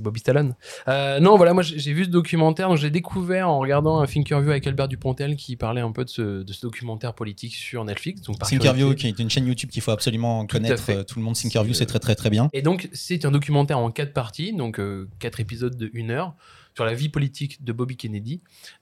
[0.02, 0.54] Bobby Stallone.
[0.88, 4.50] Euh, non, voilà, moi, j'ai vu ce documentaire, donc j'ai découvert en regardant un Thinkerview
[4.50, 8.22] avec Albert Dupontel qui parlait un peu de ce, de ce documentaire politique sur Netflix.
[8.22, 10.84] Donc, Thinkerview, qui est une chaîne YouTube qu'il faut absolument Tout à connaître.
[10.90, 12.48] euh, Tout le monde, Thinkerview, c'est très très très bien.
[12.52, 16.34] Et donc, c'est un documentaire en quatre parties, donc euh, quatre épisodes de une heure,
[16.74, 18.40] sur la vie politique de Bobby Kennedy.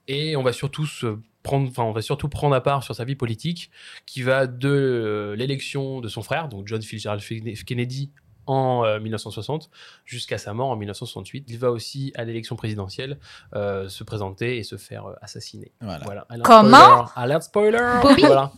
[0.08, 3.04] Et on va surtout se prendre, enfin, on va surtout prendre à part sur sa
[3.04, 3.70] vie politique,
[4.06, 7.22] qui va de euh, l'élection de son frère, donc John Fitzgerald
[7.66, 8.10] Kennedy,
[8.46, 9.70] en euh, 1960
[10.04, 11.44] jusqu'à sa mort en 1968.
[11.48, 13.18] Il va aussi à l'élection présidentielle
[13.54, 15.72] euh, se présenter et se faire euh, assassiner.
[15.80, 16.26] Voilà.
[16.28, 17.12] Alert Comment spoiler.
[17.16, 18.00] Alert spoiler.
[18.02, 18.52] Bobby Voilà.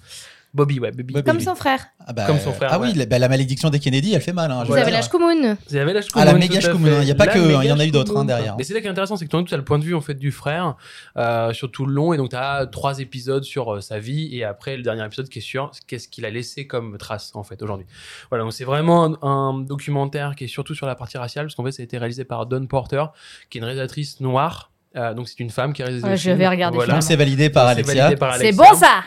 [0.55, 1.15] Bobby, ouais, Bobby.
[1.25, 1.87] Comme son frère.
[2.07, 2.95] Ah bah, Comme son frère, Ah oui, ouais.
[2.95, 4.53] la, bah, la malédiction des Kennedy, elle fait mal.
[4.53, 5.57] Hein, je Vous avez Shkumun.
[5.69, 7.01] Vous avez la Ah, la méga hein.
[7.03, 8.57] Il y a pas que, hein, il y en a eu d'autres, hein, derrière.
[8.57, 10.01] Mais c'est là qui est intéressant, c'est que tu as le point de vue en
[10.01, 10.77] fait du frère
[11.17, 14.37] euh, sur tout le long, et donc tu as trois épisodes sur euh, sa vie,
[14.37, 17.43] et après le dernier épisode qui est sur qu'est-ce qu'il a laissé comme trace en
[17.43, 17.87] fait aujourd'hui.
[18.31, 21.57] Voilà, donc c'est vraiment un, un documentaire qui est surtout sur la partie raciale, parce
[21.57, 23.05] qu'en fait ça a été réalisé par Dawn Porter,
[23.51, 24.71] qui est une réalisatrice noire.
[24.97, 26.07] Euh, donc c'est une femme qui a réalisé.
[26.07, 26.95] Ouais, je vais regarder Voilà.
[26.95, 28.11] Donc c'est validé par Alexia.
[28.39, 29.03] C'est bon ça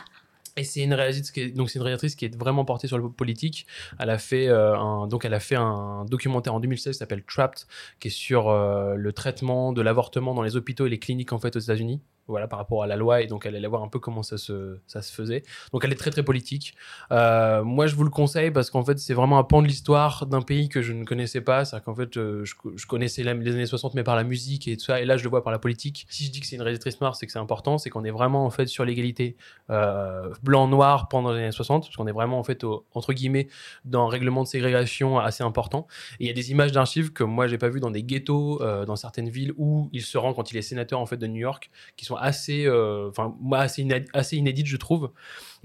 [0.58, 3.68] Et c'est une réalisatrice qui est, vraiment portée sur le politique.
[4.00, 4.76] Elle a fait euh,
[5.24, 7.66] elle a fait un documentaire en 2016 qui s'appelle Trapped
[8.00, 11.40] qui est sur euh, le traitement de l'avortement dans les hôpitaux et les cliniques en
[11.40, 12.02] fait aux États-Unis.
[12.28, 14.38] Voilà par rapport à la loi et donc elle allait voir un peu comment ça
[14.38, 15.44] se ça se faisait.
[15.72, 16.76] Donc elle est très très politique.
[17.12, 20.26] Euh, moi je vous le conseille parce qu'en fait c'est vraiment un pan de l'histoire
[20.26, 21.64] d'un pays que je ne connaissais pas.
[21.64, 24.84] C'est-à-dire qu'en fait euh, je, connaissais les années 60 mais par la musique et tout
[24.84, 26.06] ça et là je le vois par la politique.
[26.10, 28.12] Si je dis que c'est une réalisatrice noire c'est que c'est important, c'est qu'on est
[28.12, 29.38] vraiment en fait sur l'égalité
[29.70, 33.48] euh, blanc-noir pendant les années 60, parce qu'on est vraiment en fait au- entre guillemets
[33.86, 35.88] dans un règlement de ségrégation assez important.
[36.20, 38.96] Il y a des images d'archives que moi j'ai pas vues dans des ghettos, dans
[38.98, 41.70] certaines villes où il se rend quand il est sénateur en fait de New York,
[41.96, 45.12] qui sont assez, euh, enfin moi assez, inéd- assez inédites je trouve.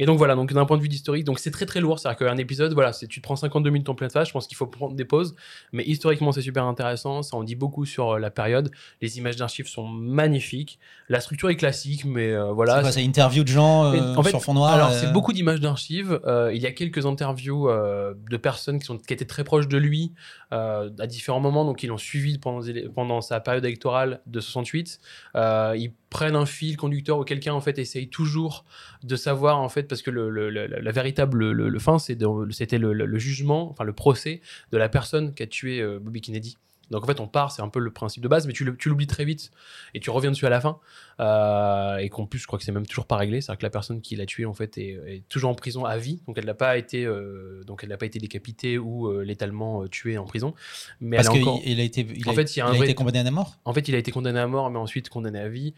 [0.02, 2.26] Et donc voilà, donc d'un point de vue d'historique, donc c'est très très lourd, c'est-à-dire
[2.26, 4.56] qu'un épisode, voilà, c'est tu te prends 52 minutes en pleine face, je pense qu'il
[4.56, 5.36] faut prendre des pauses,
[5.72, 9.36] mais historiquement c'est super intéressant, ça en dit beaucoup sur euh, la période, les images
[9.36, 12.82] d'archives sont magnifiques, la structure est classique, mais euh, voilà.
[12.90, 14.74] C'est interview de gens euh, en fait, sur fond noir.
[14.74, 16.20] Alors, c'est beaucoup d'images d'archives.
[16.52, 20.14] Il y a quelques interviews de personnes qui, sont, qui étaient très proches de lui
[20.50, 24.98] à différents moments, donc ils l'ont suivi pendant, pendant sa période électorale de 68.
[25.36, 28.64] Euh, ils prennent un fil conducteur où quelqu'un en fait essaye toujours
[29.04, 33.70] de savoir en fait parce que le, la véritable le, le fin c'était le, jugement
[33.70, 34.40] enfin le procès
[34.70, 36.56] de la personne qui a tué euh, Bobby Kennedy.
[36.90, 39.06] Donc en fait on part c'est un peu le principe de base mais tu l'oublies
[39.06, 39.50] très vite
[39.94, 40.78] et tu reviens dessus à la fin.
[41.20, 43.40] Euh, et qu'en plus je crois que c'est même toujours pas réglé.
[43.40, 45.54] C'est à dire que la personne qui l'a tué en fait est, est toujours en
[45.54, 46.20] prison à vie.
[46.26, 49.86] Donc elle n'a pas été euh, donc elle n'a pas été décapitée ou euh, létalement
[49.88, 50.54] tuée en prison.
[51.00, 53.20] Mais Parce qu'il encore a été, il en a, fait il a il été condamné
[53.20, 53.58] à mort?
[53.64, 55.74] en fait, il a été condamné à mort, mais ensuite condamné à vie.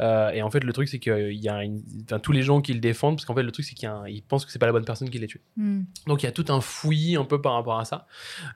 [0.00, 1.82] Euh, et en fait, le truc, c'est qu'il y a une...
[2.04, 4.44] enfin, tous les gens qui le défendent, parce qu'en fait, le truc, c'est qu'ils pensent
[4.44, 5.40] que c'est pas la bonne personne qui l'a tué.
[5.56, 5.82] Hmm.
[6.06, 8.06] Donc, il y a tout un fouillis un peu par rapport à ça.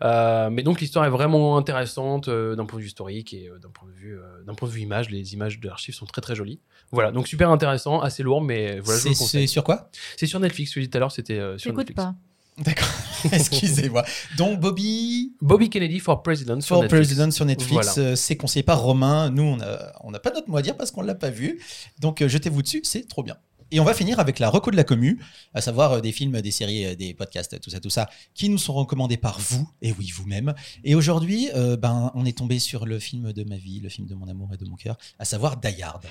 [0.02, 3.58] Euh, mais donc, l'histoire est vraiment intéressante euh, d'un point de vue historique et euh,
[3.58, 5.10] d'un point de vue, euh, d'un point de vue image.
[5.10, 6.60] Les images de l'archive sont très très jolies.
[6.92, 9.00] Voilà, donc super intéressant, assez lourd, mais voilà.
[9.00, 9.40] je vous C'est le conseille.
[9.42, 9.90] c'est sur quoi?
[10.16, 10.72] C'est sur Netflix.
[10.74, 11.94] Je l'ai dit tout à l'heure, c'était euh, sur Netflix.
[11.94, 12.14] pas.
[12.64, 12.88] D'accord.
[13.32, 14.04] Excusez-moi.
[14.36, 17.06] Donc Bobby Bobby Kennedy for President sur for Netflix.
[17.08, 18.10] President sur Netflix, Voilà.
[18.10, 19.30] euh, c'est conseillé par Romain.
[19.30, 21.60] Nous, on n'a on n'a pas notre mot à dire parce qu'on l'a pas vu.
[22.00, 23.36] Donc euh, jetez-vous dessus, c'est trop bien.
[23.72, 25.20] Et on va finir avec la reco de la commu,
[25.54, 28.58] à savoir euh, des films, des séries, des podcasts, tout ça, tout ça, qui nous
[28.58, 30.54] sont recommandés par vous, et oui, vous-même.
[30.82, 34.08] Et aujourd'hui, euh, ben, on est tombé sur le film de ma vie, le film
[34.08, 36.02] de mon amour et de mon cœur, à savoir Die Hard.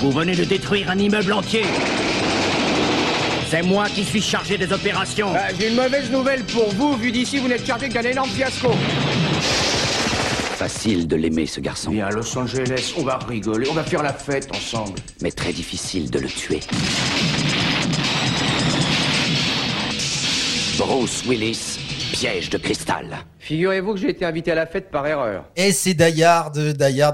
[0.00, 1.62] Vous venez de détruire un immeuble entier.
[3.50, 5.32] C'est moi qui suis chargé des opérations.
[5.58, 8.70] J'ai une mauvaise nouvelle pour vous, vu d'ici, vous n'êtes chargé qu'un énorme fiasco.
[10.56, 11.90] Facile de l'aimer, ce garçon.
[11.90, 14.98] Viens à Los Angeles, on va rigoler, on va faire la fête ensemble.
[15.20, 16.60] Mais très difficile de le tuer.
[20.78, 21.78] Bruce Willis,
[22.12, 23.24] piège de cristal.
[23.44, 25.44] Figurez-vous que j'ai été invité à la fête par erreur.
[25.54, 25.92] Et c'est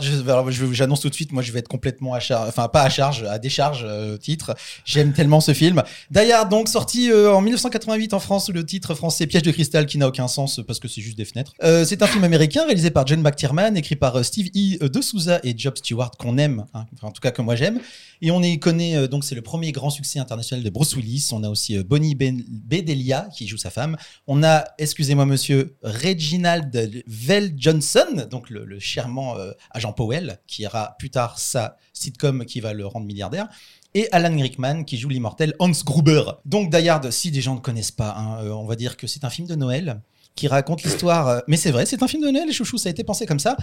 [0.03, 2.69] je- alors, je- J'annonce tout de suite, moi je vais être complètement à charge, enfin
[2.69, 4.55] pas à charge, à décharge euh, titre.
[4.85, 5.83] J'aime tellement ce film.
[6.13, 9.51] Die Hard donc sorti euh, en 1988 en France sous le titre français Piège de
[9.51, 11.53] cristal qui n'a aucun sens parce que c'est juste des fenêtres.
[11.65, 14.89] Euh, c'est un film américain réalisé par John McTiernan, écrit par euh, Steve E.
[14.89, 17.81] de Souza et Job Stewart qu'on aime, hein, en tout cas que moi j'aime.
[18.23, 21.29] Et on y connaît euh, donc c'est le premier grand succès international de Bruce Willis.
[21.33, 23.97] On a aussi euh, Bonnie ben Bedelia qui joue sa femme.
[24.29, 30.63] On a, excusez-moi monsieur, Reggie Reginald Vell Johnson, donc le, charmant euh, agent Powell, qui
[30.63, 33.49] ira plus tard sa sitcom qui va le rendre milliardaire.
[33.95, 36.23] Et Alan Rickman qui joue l'immortel Hans Gruber.
[36.45, 39.07] Donc Die Hard, si des gens ne connaissent pas, hein, euh, on va dire que
[39.07, 40.03] c'est un film de Noël
[40.37, 41.27] qui raconte l'histoire.
[41.27, 43.25] euh, mais c'est vrai, c'est un film de Noël, les chouchous, ça a été pensé
[43.25, 43.57] comme ça.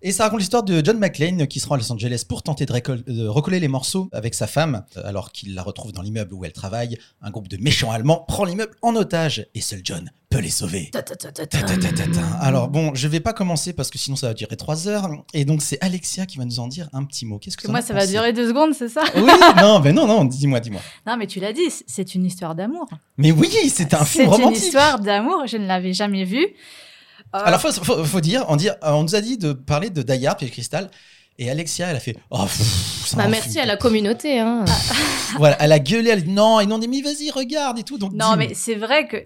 [0.00, 2.64] Et ça raconte l'histoire de John McClane qui se rend à Los Angeles pour tenter
[2.64, 6.44] de, de recoller les morceaux avec sa femme, alors qu'il la retrouve dans l'immeuble où
[6.44, 6.96] elle travaille.
[7.20, 10.90] Un groupe de méchants allemands prend l'immeuble en otage et seul John peut les sauver.
[12.40, 15.08] Alors bon, je vais pas commencer parce que sinon ça va durer trois heures.
[15.32, 17.38] Et donc c'est Alexia qui va nous en dire un petit mot.
[17.38, 19.02] Qu'est-ce que moi, ça va durer deux secondes, c'est ça?
[19.14, 19.30] Oui,
[19.60, 20.80] non, mais non, non, dis-moi, dis-moi.
[21.06, 22.86] Non, mais tu l'as dit, c'est une histoire d'amour.
[23.16, 24.64] Mais oui, c'est un C'est film une romantique.
[24.64, 26.44] histoire d'amour, je ne l'avais jamais vue.
[27.34, 29.90] Euh, Alors, faut, faut, faut dire, on, dit, euh, on nous a dit de parler
[29.90, 30.90] de Hard, Pierre Cristal,
[31.38, 34.38] et Alexia, elle a fait Oh, pff, c'est Bah, merci à la communauté.
[34.38, 34.64] Hein.
[35.38, 37.98] Voilà, elle a gueulé, elle a dit non, et non, mais vas-y, regarde et tout.
[37.98, 39.16] Donc, Non, mais c'est vrai que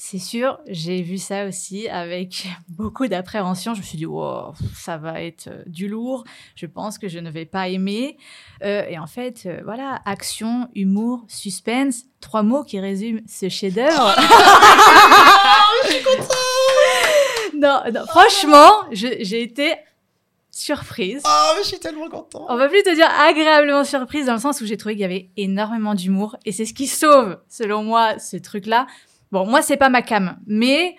[0.00, 3.74] c'est sûr, j'ai vu ça aussi avec beaucoup d'appréhension.
[3.74, 6.22] Je me suis dit, wow, ça va être euh, du lourd.
[6.54, 8.16] Je pense que je ne vais pas aimer.
[8.62, 14.14] Euh, et en fait, euh, voilà, action, humour, suspense, trois mots qui résument ce chef-d'œuvre.
[15.80, 16.32] Oh, contente.
[17.54, 19.74] non, non, franchement, j'ai été
[20.50, 21.22] surprise.
[21.24, 22.46] Oh, mais je suis tellement content.
[22.48, 25.04] On va plus te dire agréablement surprise dans le sens où j'ai trouvé qu'il y
[25.04, 28.86] avait énormément d'humour et c'est ce qui sauve, selon moi, ce truc-là.
[29.32, 30.96] Bon, moi, c'est pas ma cam, mais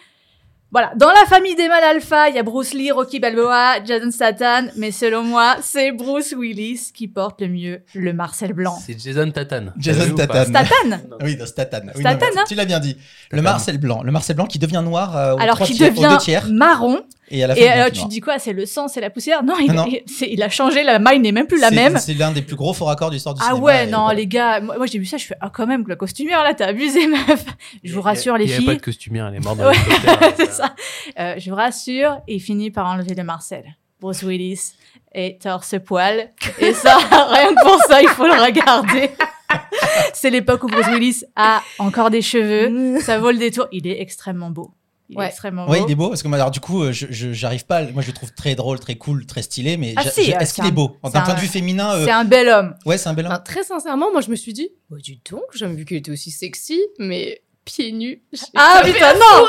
[0.71, 0.91] voilà.
[0.95, 4.69] Dans la famille des mâles alpha, il y a Bruce Lee, Rocky Balboa, Jason Statham,
[4.77, 8.77] mais selon moi, c'est Bruce Willis qui porte le mieux le Marcel Blanc.
[8.85, 9.73] C'est Jason Tatane.
[9.79, 10.45] Jason Statham.
[10.45, 11.91] Statham Oui, non, Statham.
[11.95, 12.95] Oui, Statham, non, hein Tu l'as bien dit.
[13.31, 14.03] Le Marcel Blanc.
[14.03, 16.47] Le Marcel Blanc qui devient noir euh, aux Alors trois qu'il tiers- devient deux tiers.
[16.51, 17.01] marron.
[17.31, 18.39] Et à la fin, Et il devient alors, tu dis quoi?
[18.39, 19.43] C'est le sang, c'est la poussière?
[19.43, 19.85] Non, il, Non.
[19.87, 21.97] il- il a changé, la maille n'est même plus la même.
[21.99, 23.63] C'est l'un des plus gros faux raccords de l'histoire du Ah cinéma.
[23.65, 24.13] ouais, et non, voilà.
[24.19, 26.53] les gars, moi, moi, j'ai vu ça, je fais, ah quand même, le costumière là,
[26.53, 27.45] t'as abusé, meuf.
[27.83, 28.65] Je vous rassure, les Il y avait filles.
[28.67, 29.75] pas de costumière, elle est morte dans Ouais,
[30.37, 30.73] c'est ça.
[31.19, 33.63] Euh, je vous rassure, il finit par enlever le Marcel.
[34.01, 34.73] Bruce Willis
[35.13, 36.29] et torse poil.
[36.59, 39.09] Et ça, rien que pour ça, il faut le regarder.
[40.13, 42.99] c'est l'époque où Bruce Willis a encore des cheveux.
[43.01, 43.67] Ça vaut le détour.
[43.71, 44.71] Il est extrêmement beau.
[45.11, 45.27] Il est Ouais.
[45.27, 45.71] extrêmement beau.
[45.71, 47.83] Ouais, il est beau parce que moi, alors du coup, euh, je j'arrive pas.
[47.91, 49.75] Moi, je le trouve très drôle, très cool, très stylé.
[49.75, 50.97] Mais Ah si, euh, est-ce qu'il est beau?
[51.03, 51.93] C'est D'un point un- de vue féminin.
[51.95, 52.75] euh, C'est un bel homme.
[52.85, 53.31] Ouais, c'est un bel homme.
[53.31, 55.97] Enfin, très sincèrement, moi je me suis dit, oh, dis donc, j'ai jamais vu qu'il
[55.97, 58.21] était aussi sexy, mais pieds nus.
[58.55, 59.45] Ah, putain, non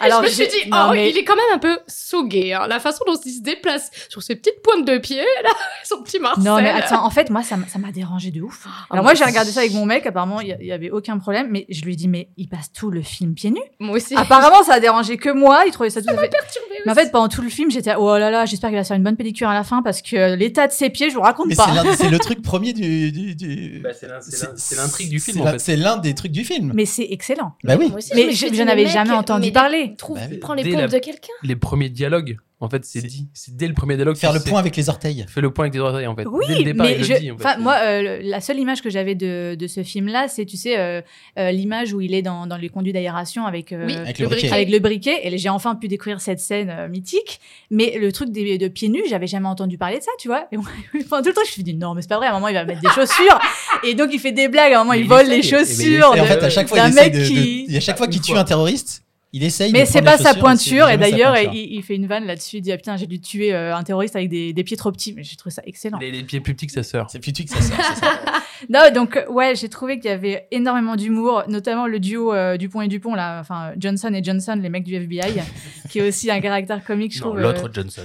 [0.00, 2.52] Alors, je me suis dit, non, oh, mais- il est quand même un peu sogué.
[2.52, 2.66] Hein.
[2.68, 5.50] La façon dont il se déplace sur ses petites pointes de pied, là,
[5.84, 6.44] son petit Marcel.
[6.44, 8.66] Non, mais attends, en fait, moi, ça m'a ça m'a dérangé de ouf.
[8.90, 11.48] Alors, moi, j'ai regardé ça avec mon mec, apparemment, il y, y avait aucun problème,
[11.50, 13.60] mais je lui ai dit, mais il passe tout le film pieds nus.
[13.80, 14.14] Moi aussi.
[14.16, 16.28] Apparemment, ça a dérangé que moi, il trouvait ça tout à fait.
[16.28, 18.84] perturbé Mais en fait, pendant tout le film, j'étais, oh là là, j'espère qu'il va
[18.84, 21.14] se faire une bonne pédicure à la fin parce que l'état de ses pieds, je
[21.14, 21.66] vous raconte Mais pas.
[21.96, 23.12] c'est le truc premier du.
[23.12, 25.54] du- du- Bah, c'est l'in- c'est l'in- c'est l'intrigue du film.
[25.58, 26.72] C'est l'un des trucs du film.
[26.74, 27.54] Mais c'est excellent.
[27.64, 27.88] Bah oui.
[27.88, 29.94] Moi aussi, Mais je- je n'avais mais jamais mec, entendu mais parler.
[29.96, 31.32] Trouve, Bah prends les pompes la- de quelqu'un.
[31.44, 33.26] Les premiers dialogues, en fait, c'est dit.
[33.34, 34.16] C'est dès le premier dialogue.
[34.16, 35.26] Faire le sais- point avec les orteils.
[35.28, 36.24] Fais le point avec tes oreilles, en fait.
[36.26, 37.30] Oui, Dès le départ, mais il je- le dit.
[37.32, 37.44] en fait.
[37.44, 40.78] enfin, moi, euh, la seule image que j'avais de, de ce film-là, c'est, tu sais,
[40.78, 41.02] euh,
[41.38, 44.28] euh, l'image où il est dans, dans les conduits d'aération avec, euh, Oui, Avec le
[44.28, 44.50] briquet.
[44.52, 45.20] avec le briquet.
[45.26, 47.40] Et j'ai enfin pu découvrir cette scène euh, mythique.
[47.70, 50.46] Mais le truc des, de pieds nus, j'avais jamais entendu parler de ça, tu vois.
[50.52, 50.66] Et moi,
[51.10, 52.34] pendant tout le temps, je me suis dit, non, mais c'est pas vrai, à un
[52.34, 53.40] moment, il va mettre des chaussures.
[53.84, 56.14] et donc, il fait des blagues, à un moment, Mais il il vole les chaussures.
[56.14, 58.20] Et en fait, à chaque fois, il mec de, qui- et à chaque fois qu'il
[58.20, 59.02] tue un terroriste,
[59.32, 59.72] il essaye.
[59.72, 62.60] Mais c'est pas sa pointure, et sa d'ailleurs, il, il fait une vanne là-dessus, il
[62.62, 65.12] dit, ah, putain, j'ai dû tuer euh, un terroriste avec des, des pieds trop petits,
[65.14, 65.98] mais j'ai trouvé ça excellent.
[65.98, 67.06] Les, les pieds plus petits que sa sœur.
[67.10, 67.76] C'est plus que ça sort.
[67.94, 68.12] c'est ça.
[68.70, 72.56] Non, donc, euh, ouais, j'ai trouvé qu'il y avait énormément d'humour, notamment le duo euh,
[72.56, 75.40] Dupont et Dupont, là, enfin, Johnson et Johnson, les mecs du FBI,
[75.90, 77.40] qui est aussi un caractère comique, je Non, trouve.
[77.40, 78.02] l'autre euh, Johnson.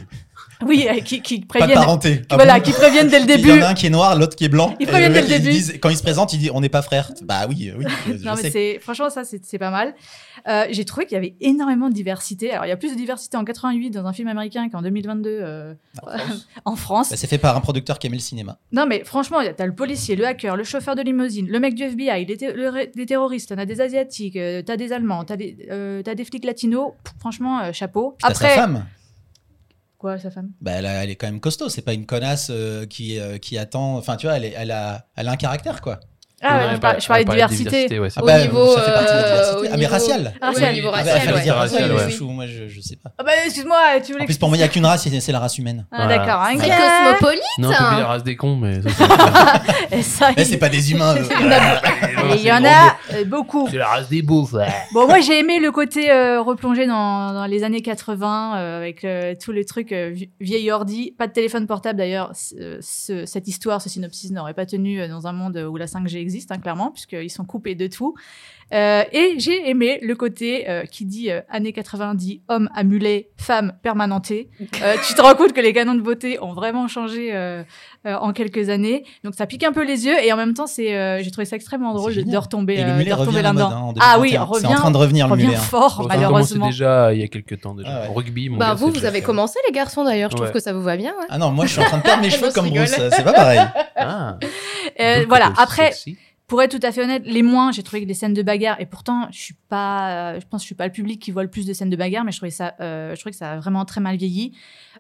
[0.66, 1.74] Oui, euh, qui, qui Pas de préviennent.
[1.76, 2.22] parenté.
[2.30, 3.52] Ah voilà, bon qui préviennent dès le Il y début.
[3.62, 4.74] en a un qui est noir, l'autre qui est blanc.
[4.80, 5.52] Ils préviennent dès le début.
[5.52, 7.12] disent- quand ils se présentent, ils disent on n'est pas frères.
[7.24, 8.80] Bah oui, oui, je, non, mais sais.
[8.82, 9.94] franchement, ça, c'est, pas mal.
[10.48, 12.52] Euh, j'ai trouvé qu'il y avait énormément de diversité.
[12.52, 15.30] Alors, il y a plus de diversité en 88 dans un film américain qu'en 2022
[15.42, 15.74] euh,
[16.66, 17.10] en France.
[17.12, 18.58] Bah, c'est fait par un producteur qui aimait le cinéma.
[18.72, 21.60] Non, mais franchement, y a- t'as le policier, le hacker, le chauffeur de limousine, le
[21.60, 22.38] mec du FBI, les,
[22.96, 25.56] le terroristes, t'en as des asiatiques, t'as des allemands, t'as des,
[26.04, 26.92] t'as des flics latinos.
[27.04, 28.16] Pff, Franchement, chapeau.
[28.24, 28.86] Puis sa femme.
[29.98, 30.52] Quoi, sa femme?
[30.62, 31.70] Bah, elle, elle est quand même costaud.
[31.70, 33.98] C'est pas une connasse euh, qui, euh, qui attend.
[33.98, 36.00] Enfin, tu vois, elle, elle, a, elle a un caractère, quoi.
[36.44, 37.88] Ah, ouais, je, par- je parlais de diversité.
[38.16, 39.58] Ah Au bah, niveau, ça fait partie de la euh, diversité.
[39.58, 40.34] au Ah, mais niveau- raciale.
[40.40, 41.42] Ah, oui, au niveau Ah, bah, racial, fallait ouais.
[41.44, 42.28] dire racial, Racial, ouais.
[42.28, 42.34] ouais.
[42.34, 43.10] Moi, je, je sais pas.
[43.18, 45.20] Ah bah, excuse-moi, tu voulais En plus, pour moi, il n'y a qu'une race, c'est
[45.20, 45.88] c'est la race humaine.
[45.92, 46.18] Ah, Voilà.
[46.20, 47.42] d'accord, un C'est cosmopolite.
[47.58, 48.82] Non, oublié la race des cons, mais.
[48.84, 48.90] ça,
[49.90, 51.16] c'est- Et ça, Eh, c'est pas des humains.
[51.40, 51.60] Il y en a,
[52.24, 53.68] Non, et il c'est y en gros a euh, beaucoup.
[53.72, 54.54] C'est la race des beaufs.
[54.54, 54.68] ouais.
[54.94, 59.06] Bon, moi, j'ai aimé le côté euh, replongé dans, les années 80, euh, avec
[59.44, 61.16] tous les trucs vi- vieil ordi.
[61.18, 62.32] Pas de téléphone portable, d'ailleurs.
[62.82, 66.60] Cette histoire, ce synopsis n'aurait pas tenu dans un monde où la 5G existe, hein,
[66.60, 68.14] clairement, puisqu'ils sont coupés de tout.
[68.74, 73.74] Euh, et j'ai aimé le côté euh, qui dit euh, années 90, homme amulé, femme
[73.82, 74.50] permanentée.
[74.84, 77.64] Euh, tu te rends compte que les canons de beauté ont vraiment changé euh,
[78.06, 79.04] euh, en quelques années.
[79.24, 81.46] Donc ça pique un peu les yeux et en même temps, c'est, euh, j'ai trouvé
[81.46, 83.72] ça extrêmement drôle de, de retomber, euh, de retomber là-dedans.
[83.72, 84.44] hein, ah oui, 2021.
[84.44, 85.62] revient, C'est en train de revenir, le revient mulet, hein.
[85.62, 86.68] fort, malheureusement.
[86.68, 87.90] déjà il y a quelques temps déjà.
[87.90, 88.16] Ah ouais.
[88.16, 89.26] Rugby, mon Bah gars, vous, vous avez fait.
[89.26, 90.54] commencé les garçons d'ailleurs, je trouve Ouais.
[90.54, 91.12] que ça vous va bien.
[91.12, 91.26] ouais.
[91.30, 92.70] Ah non, moi je suis en train de perdre mes cheveux comme.
[92.70, 93.62] Bruce, c'est pas pareil.
[93.96, 94.38] Ah.
[95.28, 95.54] Voilà.
[95.58, 96.18] Après, sexy.
[96.48, 98.80] Pour être tout à fait honnête, les moins, j'ai trouvé que des scènes de bagarre,
[98.80, 101.32] et pourtant, je suis pas, euh, je pense que je suis pas le public qui
[101.32, 103.38] voit le plus de scènes de bagarre, mais je trouvais ça, euh, je trouvais que
[103.38, 104.54] ça a vraiment très mal vieilli.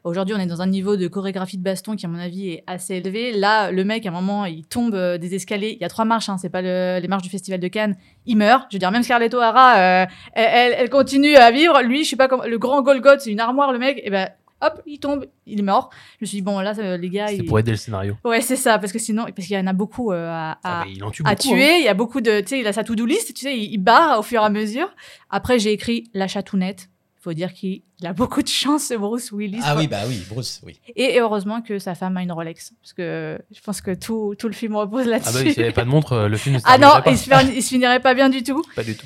[0.04, 2.64] Aujourd'hui, on est dans un niveau de chorégraphie de baston qui, à mon avis, est
[2.68, 3.32] assez élevé.
[3.32, 5.72] Là, le mec, à un moment, il tombe euh, des escaliers.
[5.80, 7.96] Il y a trois marches, hein, c'est pas le- les marches du Festival de Cannes.
[8.26, 8.68] Il meurt.
[8.70, 11.82] Je veux dire, même Scarlett O'Hara, euh, elle, elle- continue à vivre.
[11.82, 14.30] Lui, je sais pas comment, le grand Golgoth, c'est une armoire, le mec, et ben,
[14.62, 15.90] hop, il tombe, il est mort.
[16.20, 18.18] Je me suis dit, bon, là, euh, les gars, C'est pour aider le scénario.
[18.24, 20.58] Ouais, c'est ça, parce que sinon, parce qu'il y en a beaucoup euh, à, à,
[20.64, 21.78] Ah, mais il en tue à beaucoup, tuer.
[21.80, 23.72] Il y a beaucoup de, tu sais, il a sa to-do list, tu sais, il,
[23.74, 24.90] il barre au fur et à mesure.
[25.30, 26.90] Après, j'ai écrit la chatounette.
[27.20, 29.60] Il faut dire qu'il a beaucoup de chance, ce Bruce Willis.
[29.64, 29.82] Ah quoi.
[29.82, 30.80] oui, bah oui, Bruce, oui.
[30.96, 34.36] Et, et heureusement que sa femme a une Rolex, parce que je pense que tout,
[34.40, 35.30] tout le film repose là-dessus.
[35.30, 36.78] Ah bah oui, s'il n'y avait pas de montre, euh, le film ne se Ah
[36.78, 37.12] non, pas.
[37.12, 38.64] il se, il se finirait pas bien du tout.
[38.76, 39.06] Pas du tout.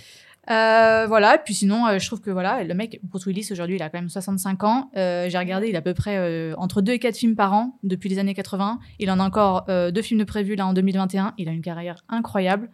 [0.51, 3.77] Euh, voilà, et puis sinon, euh, je trouve que voilà, le mec, Bruce Willis, aujourd'hui,
[3.77, 4.91] il a quand même 65 ans.
[4.97, 7.53] Euh, J'ai regardé, il a à peu près euh, entre 2 et 4 films par
[7.53, 8.79] an depuis les années 80.
[8.99, 11.33] Il en a encore euh, deux films de prévus là en 2021.
[11.37, 12.69] Il a une carrière incroyable.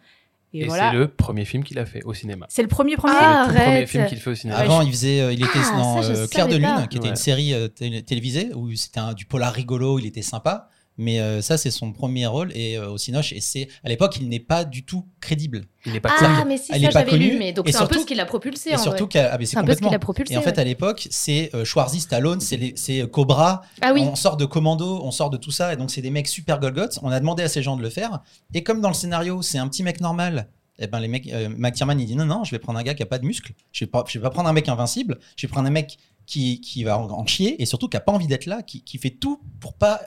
[0.53, 0.91] Et, Et, voilà.
[0.91, 2.45] c'est le premier film qu'il a fait au cinéma.
[2.49, 3.13] C'est le premier premier.
[3.19, 3.47] Ah,
[3.81, 4.57] le film qu'il fait au cinéma.
[4.59, 6.87] Avant, il faisait, euh, il était Ah, dans ça, je euh, Clair de Lune, pas.
[6.87, 7.09] qui était Ouais.
[7.11, 10.69] une série euh, télé- télévisée où c'était un- du polar rigolo, il était sympa.
[10.99, 13.31] Mais euh, ça, c'est son premier rôle et euh, au Cinoche.
[13.33, 15.65] Et c'est à l'époque, il n'est pas du tout crédible.
[15.85, 16.47] Il n'est pas Ah, connu.
[16.47, 18.15] mais si, Elle ça pas lu, mais donc et c'est un peu surtout- ce qui
[18.15, 19.09] l'a propulsé Et en surtout vrai.
[19.09, 19.91] qu'à ah, mais c'est C'est un peu ce qui complètement.
[19.91, 20.33] l'a propulsé.
[20.33, 20.59] Et en fait, ouais.
[20.59, 23.61] à l'époque, c'est euh, Schwarzy, Stallone, c'est les- c'est Cobra.
[23.81, 24.01] Ah oui.
[24.01, 26.59] On sort de Commando, on sort de tout ça, et donc c'est des mecs super
[26.59, 26.97] Golgoth.
[27.03, 28.21] On a demandé à ces gens de le faire,
[28.53, 30.49] et comme dans le scénario, c'est un petit mec normal.
[30.79, 32.93] Et ben les mecs, euh, McTiernan il dit non non, je vais prendre un gars
[32.95, 33.53] qui a pas de muscles.
[33.71, 35.19] Je vais pas, je vais pas prendre un mec invincible.
[35.35, 37.99] Je vais prendre un mec qui, qui va en, en chier et surtout qui a
[37.99, 40.01] pas envie d'être là, qui, qui fait tout pour pas,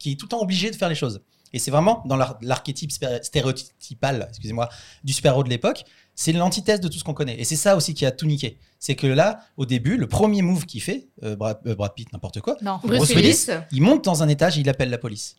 [0.00, 1.22] qui est tout le temps obligé de faire les choses.
[1.52, 2.90] Et c'est vraiment dans l'ar- l'archétype
[3.22, 4.68] stéréotypal, excusez-moi,
[5.04, 5.84] du super-héros de l'époque.
[6.14, 7.40] C'est l'antithèse de tout ce qu'on connaît.
[7.40, 8.58] Et c'est ça aussi qui a tout niqué.
[8.78, 12.12] C'est que là, au début, le premier move qu'il fait, euh, Brad, euh, Brad Pitt,
[12.12, 12.78] n'importe quoi, Non.
[12.82, 13.46] Bruce Bruce Willis.
[13.48, 15.36] Willis, il monte dans un étage et il appelle la police.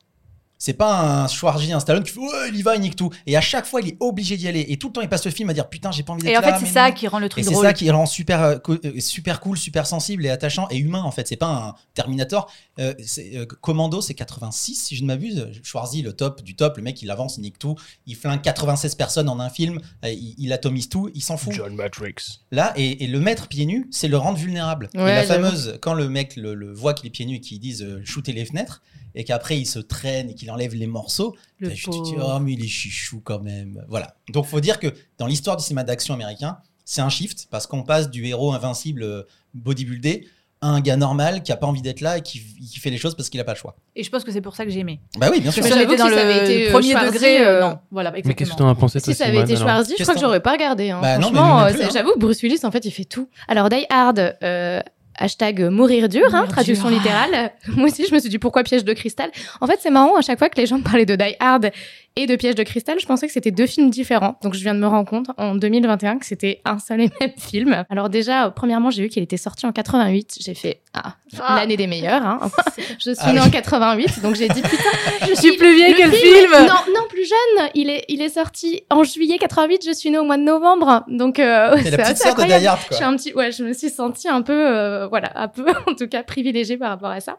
[0.63, 3.09] C'est pas un Schwarzy, un Stallone qui fait ouais, il y va, il nique tout.
[3.25, 4.63] Et à chaque fois, il est obligé d'y aller.
[4.69, 6.33] Et tout le temps, il passe le film à dire putain, j'ai pas envie d'être
[6.33, 6.59] Et en là.
[6.59, 6.93] fait, c'est ça non.
[6.93, 7.65] qui rend le Et truc c'est drôle.
[7.65, 11.01] ça qui le rend super, euh, euh, super cool, super sensible et attachant et humain
[11.01, 11.27] en fait.
[11.27, 12.51] C'est pas un Terminator.
[12.79, 15.49] Euh, c'est, euh, Commando, c'est 86 si je ne m'abuse.
[15.63, 17.73] Schwarzy, le top du top, le mec il avance, il nique tout.
[18.05, 19.79] Il flingue 96 personnes en un film.
[20.05, 21.09] euh, il, il atomise tout.
[21.15, 21.53] Il s'en fout.
[21.53, 22.13] John Matrix.
[22.51, 24.89] Là, et, et le mettre pieds nus, c'est le rendre vulnérable.
[24.93, 27.59] et la fameuse, quand le mec le, le voit qu'il est pieds nus et qu'il
[27.59, 28.83] dise euh, shooter les fenêtres,
[29.15, 32.33] et qu'après il se traîne et qu'il enlève les morceaux, Le je te dis, pauvre.
[32.37, 33.83] oh, mais il est chichou quand même.
[33.89, 34.15] Voilà.
[34.33, 34.87] Donc, faut dire que
[35.17, 39.03] dans l'histoire du cinéma d'action américain, c'est un shift parce qu'on passe du héros invincible
[39.03, 40.27] euh, bodybuildé
[40.63, 42.97] à un gars normal qui a pas envie d'être là et qui, qui fait les
[42.97, 43.75] choses parce qu'il a pas le choix.
[43.95, 44.99] Et je pense que c'est pour ça que j'ai aimé.
[45.17, 45.63] Bah oui, bien sûr.
[45.63, 47.49] Si on était dans que si ça avait le été, euh, premier Schwarzy, degré, euh,
[47.57, 47.79] euh, non.
[47.89, 50.13] Voilà, Mais qu'est-ce que t'en as pensé toi, Si ça avait été Schwarzy, je crois
[50.13, 50.91] que j'aurais pas regardé.
[50.91, 50.99] hein.
[51.01, 51.69] Bah Franchement, hein.
[51.91, 53.27] j'avoue, Bruce Willis, en fait, il fait tout.
[53.47, 54.81] Alors, Die Hard, euh,
[55.15, 56.97] hashtag mourir dur, hein, traduction dur.
[56.97, 57.51] littérale.
[57.75, 59.31] Moi aussi, je me suis dit pourquoi piège de cristal?
[59.59, 61.71] En fait, c'est marrant, à chaque fois que les gens me parlaient de Die Hard
[62.15, 64.37] et de piège de cristal, je pensais que c'était deux films différents.
[64.43, 67.31] Donc, je viens de me rendre compte en 2021 que c'était un seul et même
[67.37, 67.85] film.
[67.89, 70.37] Alors, déjà, euh, premièrement, j'ai vu qu'il était sorti en 88.
[70.41, 71.55] J'ai fait, ah, Ah.
[71.57, 72.21] l'année des meilleurs.
[72.25, 72.39] Hein.
[72.99, 73.47] je suis Ah née oui.
[73.47, 74.83] en 88, donc j'ai dit putain,
[75.21, 76.51] je Je suis plus vieille le que le film.
[76.67, 77.69] Non, non, plus jeune.
[77.75, 79.81] Il est, il est sorti en juillet 88.
[79.85, 81.03] Je suis née au mois de novembre.
[81.07, 82.61] Donc, euh, C'est la petite assez sœur de incroyable.
[82.61, 82.97] Die Hard, Je quoi.
[82.97, 85.93] suis un petit, ouais, je me suis sentie un peu, euh, voilà, un peu, en
[85.95, 87.37] tout cas, privilégiée par rapport à ça.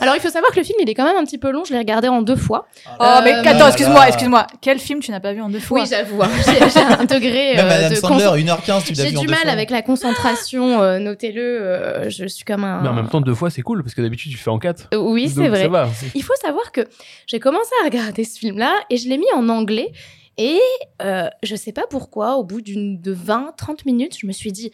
[0.00, 1.64] Alors, il faut savoir que le film, il est quand même un petit peu long.
[1.64, 2.68] Je l'ai regardé en deux fois.
[3.00, 3.72] Oh, mais Euh, attends, là
[4.04, 4.46] excuse-moi, excuse-moi.
[4.60, 6.22] Quel film tu n'as pas vu en deux fois Oui, j'avoue.
[6.22, 6.30] hein.
[6.44, 9.16] J'ai j'ai un degré Même euh, Madame de Sandler, con- 1h15, tu l'as J'ai vu
[9.16, 9.50] en du deux mal fois.
[9.50, 10.82] avec la concentration.
[10.82, 11.42] euh, Notez-le.
[11.42, 12.82] euh, je suis comme un.
[12.82, 14.88] Mais en même temps, deux fois, c'est cool parce que d'habitude, tu fais en quatre.
[14.94, 15.62] Euh, Oui, c'est Donc, vrai.
[15.62, 15.88] Ça va.
[16.14, 16.82] Il faut savoir que
[17.26, 19.92] j'ai commencé à regarder ce film-là et je l'ai mis en anglais.
[20.38, 20.58] Et
[21.02, 24.70] euh, je sais pas pourquoi, au bout d'une de 20-30 minutes, je me suis dit,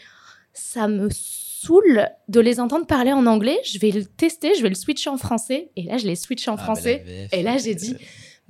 [0.52, 3.58] ça me saoule de les entendre parler en anglais.
[3.64, 5.70] Je vais le tester, je vais le switcher en français.
[5.76, 7.04] Et là, je l'ai switché en Ah, mais français.
[7.06, 7.96] VF, Et là, j'ai euh, dit,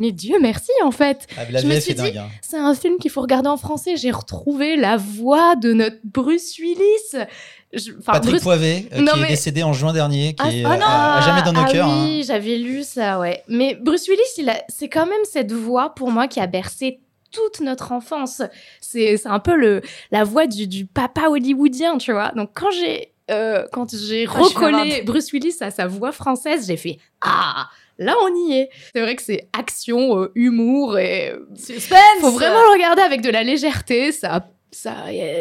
[0.02, 1.26] mais Dieu merci, en fait.
[1.38, 2.28] Ah, je me suis dit, hein.
[2.42, 3.96] C'est un film qu'il faut regarder en français.
[3.96, 7.24] J'ai retrouvé la voix de notre Bruce Willis.
[7.72, 10.64] Je- Patrick Bruce- Poivet, euh, Non, qui est décédé en juin dernier, qui ah, est
[10.64, 11.88] ah euh, non à, à jamais dans nos ah cœurs.
[11.88, 12.04] hein.
[12.04, 13.42] Oui, j'avais lu ça, ouais.
[13.48, 17.00] Mais Bruce Willis, a, c'est quand même cette voix pour moi qui a bercé
[17.30, 18.42] toute notre enfance.
[18.80, 19.80] C'est, un peu le,
[20.10, 22.32] la voix du, du papa hollywoodien, tu vois.
[22.36, 25.02] Donc quand j'ai, euh, quand j'ai Ah, recollé.
[25.06, 27.68] Bruce Willis à sa voix française, j'ai fait ah.
[28.02, 28.70] Là on y est.
[28.94, 33.30] C'est vrai que c'est action, euh, humour et Suspense faut vraiment le regarder avec de
[33.30, 34.12] la légèreté.
[34.12, 34.94] Ça, ça,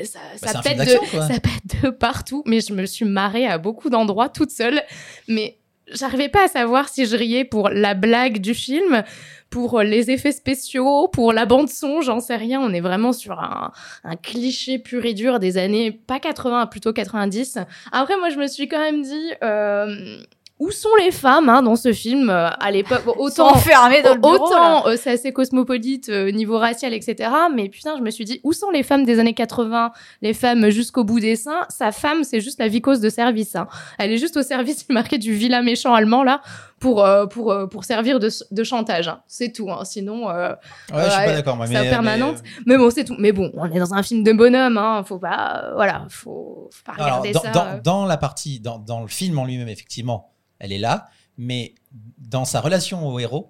[0.03, 1.27] ça, Bah, ça pète de, quoi.
[1.27, 2.43] ça pète de partout.
[2.45, 4.81] Mais je me suis marrée à beaucoup d'endroits toute seule.
[5.27, 5.57] Mais
[5.91, 9.03] j'arrivais pas à savoir si je riais pour la blague du film,
[9.49, 12.59] pour les effets spéciaux, pour la bande son, j'en sais rien.
[12.61, 13.71] On est vraiment sur un,
[14.03, 17.57] un cliché pur et dur des années pas 80, plutôt 90.
[17.91, 19.31] Après, moi, je me suis quand même dit.
[19.43, 20.17] euh,
[20.63, 23.01] où sont les femmes hein, dans ce film euh, à l'époque?
[23.05, 27.29] Bon, Autant enfermées dans le bureau, autant euh, c'est assez cosmopolite euh, niveau racial, etc.
[27.53, 29.91] Mais putain, je me suis dit, où sont les femmes des années 80
[30.21, 31.65] Les femmes jusqu'au bout des seins?
[31.69, 33.55] Sa femme, c'est juste la vicose de service.
[33.55, 33.67] hein.
[33.97, 36.41] Elle est juste au service, il marqué du vilain méchant allemand là
[36.79, 39.07] pour euh, pour euh, pour servir de, de chantage.
[39.07, 39.21] hein.
[39.27, 39.71] C'est tout.
[39.71, 39.83] hein.
[39.83, 40.49] Sinon, euh,
[40.93, 42.37] Ouais, je suis pas d'accord, c'est mais- permanente.
[42.65, 43.15] mais, Mais, bon, c'est tout.
[43.17, 44.77] Mais bon, on est dans un film de bonhomme.
[44.77, 45.03] Hein.
[45.05, 47.49] Faut pas, euh, voilà, faut, faut pas Alors, regarder dans, ça.
[47.51, 47.79] dans- euh.
[47.83, 50.27] dans la partie, dans, dans le film en lui-même, effectivement,
[50.61, 51.73] elle est là, mais
[52.19, 53.49] dans sa relation au héros,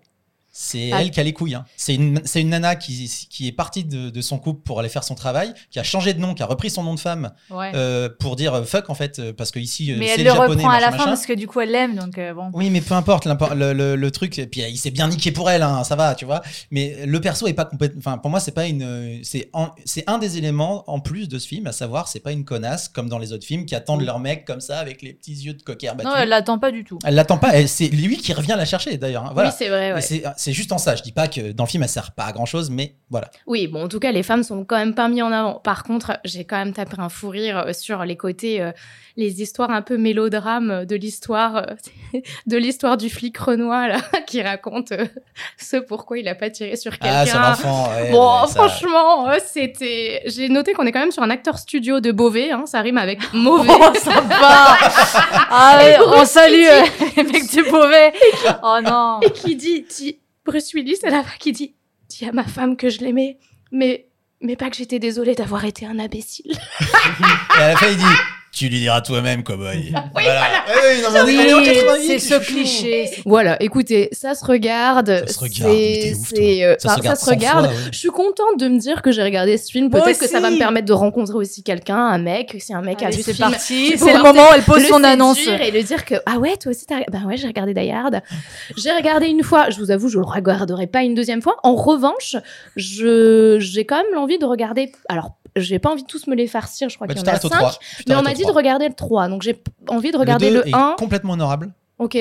[0.52, 1.02] c'est Ah.
[1.02, 1.56] elle qui a les couilles.
[1.56, 1.66] hein.
[1.78, 5.04] C'est une, une nana qui, qui est partie de, de son couple pour aller faire
[5.04, 7.72] son travail, qui a changé de nom, qui a repris son nom de femme Ouais.
[7.76, 10.48] euh, pour dire euh, fuck en fait, euh, parce que ici, Mais elle le japonais,
[10.56, 11.06] reprend à la fin machin.
[11.06, 12.50] parce que du coup elle l'aime donc euh, bon.
[12.54, 14.38] Oui, mais peu importe le, le- le truc.
[14.40, 16.42] Et puis il s'est bien niqué pour elle, hein, ça va, tu vois.
[16.72, 18.00] Mais le perso est pas complètement.
[18.00, 19.20] Enfin, pour moi, c'est pas une.
[19.24, 22.88] C'est un des éléments en plus de ce film, à savoir, c'est pas une connasse
[22.90, 25.54] comme dans les autres films qui attendent leur mec comme ça avec les petits yeux
[25.54, 26.04] de battus.
[26.04, 27.00] Non, elle l'attend pas du tout.
[27.04, 27.66] Elle l'attend pas.
[27.68, 29.26] C'est lui qui revient la chercher d'ailleurs.
[29.26, 29.50] hein, Voilà.
[29.50, 30.02] Oui, c'est vrai, ouais.
[30.44, 30.96] C'est- juste en ça.
[30.96, 33.30] Je dis pas que dans le film elle sert pas à grand chose, mais voilà.
[33.48, 35.56] Oui, bon, en tout cas, les femmes sont quand même pas mises en avant.
[35.56, 38.72] Par contre, j'ai quand même tapé un fou rire euh, sur les côtés, euh,
[39.18, 44.42] les histoires un peu mélodrames de l'histoire, euh, de l'histoire du flic Renoir, là, qui
[44.42, 45.06] raconte euh,
[45.58, 47.18] ce pourquoi il a pas tiré sur quelqu'un.
[47.22, 50.22] Ah, sur l'enfant, ouais, bon, ouais, ça- franchement, euh, c'était.
[50.26, 52.98] J'ai noté qu'on est quand même sur un acteur studio de Beauvais, hein, ça rime
[52.98, 53.70] avec mauvais.
[53.72, 54.78] Oh, sympa
[55.50, 56.66] Ah ouais, on salue
[57.18, 58.14] les mecs du Beauvais
[58.64, 61.76] Oh non Et qui dit, dit Bruce Willis à la fin, qui dit,
[62.10, 63.38] dis à ma femme que je l'aimais,
[63.72, 64.08] mais,
[64.42, 66.52] mais pas que j'étais désolée d'avoir été un imbécile.
[67.58, 68.04] Et à la fin il dit.
[68.54, 69.78] Tu lui diras toi-même, cowboy.
[69.78, 70.44] Oui, voilà.
[70.68, 73.10] Eh oui, non, mais on est- Oui, on est en 88, c'est ce cliché.
[73.26, 75.24] Voilà, écoutez, ça se regarde.
[75.26, 77.66] Ça se regarde, mais ouf, euh, Ça se regarde ça se 100 regarde.
[77.68, 77.90] fois, ouais.
[77.94, 79.90] Je suis contente de me dire que j'ai regardé ce film.
[79.90, 82.58] Peut-être que ça va me permettre de rencontrer aussi quelqu'un, un mec.
[82.60, 84.64] Si un mec a Allez, vu ce c'est film, parti, c'est le moment, peut-être elle
[84.64, 85.40] pose le son annonce.
[85.48, 88.22] Et le dire que, ah ouais, toi aussi, t'as bah ouais, j'ai regardé Die Hard.
[88.76, 91.56] J'ai regardé une fois, je vous avoue, je le regarderai pas une deuxième fois.
[91.64, 92.36] En revanche,
[92.76, 96.48] je, j'ai quand même l'envie de regarder, alors, j'ai pas envie de tous me les
[96.48, 97.58] farcir, je crois Bah, qu'il y en a t'arrêtes au cinq.
[97.60, 97.72] 3.
[97.98, 98.56] Tu Mais on m'a dit de 3.
[98.56, 100.96] regarder le 3, donc j'ai envie de regarder le le, 2 est 1.
[100.98, 101.74] complètement honorable.
[102.02, 102.18] Ok.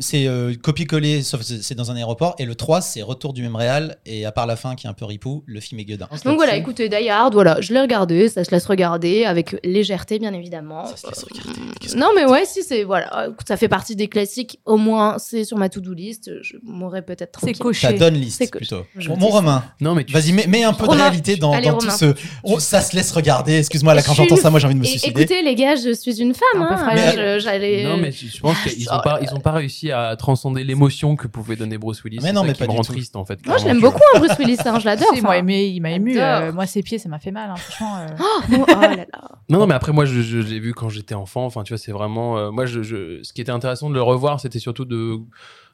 [0.00, 2.34] C'est euh, copier-coller, sauf que c'est dans un aéroport.
[2.38, 3.98] Et le 3, c'est retour du même réal.
[4.06, 6.08] Et à part la fin qui est un peu ripou, le film est gueudin.
[6.24, 10.18] Donc voilà, écoutez, Die Hard, voilà, je l'ai regardé, ça se laisse regarder avec légèreté,
[10.18, 10.84] bien évidemment.
[10.86, 14.60] Euh, non, mais ouais, si c'est voilà, ça fait partie des classiques.
[14.64, 16.30] Au moins, c'est sur ma to-do list.
[16.42, 17.38] Je m'aurais peut-être.
[17.44, 17.86] C'est coché.
[17.88, 18.46] Ta donne coché.
[18.48, 18.84] plutôt.
[18.96, 19.26] Je mon ça.
[19.26, 19.64] Romain.
[19.80, 22.14] Non, mais tu- Vas-y, mets, mets un peu de réalité dans, Allez, dans tout ce.
[22.44, 23.58] Oh, ça se laisse regarder.
[23.58, 25.20] Excuse-moi, là, quand j'entends ça, moi, j'ai envie de me suicider.
[25.22, 26.62] Écoutez, les gars, je suis une femme.
[26.62, 29.90] Un peu Hein, j'allais- Non, mais je pense qu'ils ont pas, ils ont pas réussi
[29.92, 32.18] à transcender l'émotion que pouvait donner Bruce Willis.
[32.22, 32.92] Mais C'est non, mais qui pas me du rend tout.
[32.92, 33.44] triste en fait.
[33.46, 34.58] Moi, je l'aime beaucoup, hein, Bruce Willis.
[34.64, 35.08] hein, je l'adore.
[35.14, 35.38] Si, moi, enfin.
[35.40, 36.18] aimé, il m'a ému.
[36.18, 37.50] Euh, moi, ses pieds, ça m'a fait mal.
[37.50, 37.96] hein, franchement.
[37.98, 38.06] euh.
[38.58, 39.06] Oh, oh là là.
[39.48, 41.44] Non, non, mais après, moi, je, je l'ai vu quand j'étais enfant.
[41.46, 42.38] Enfin, tu vois, c'est vraiment.
[42.38, 45.16] euh, moi, je, je- ce qui était intéressant de le revoir, c'était surtout de,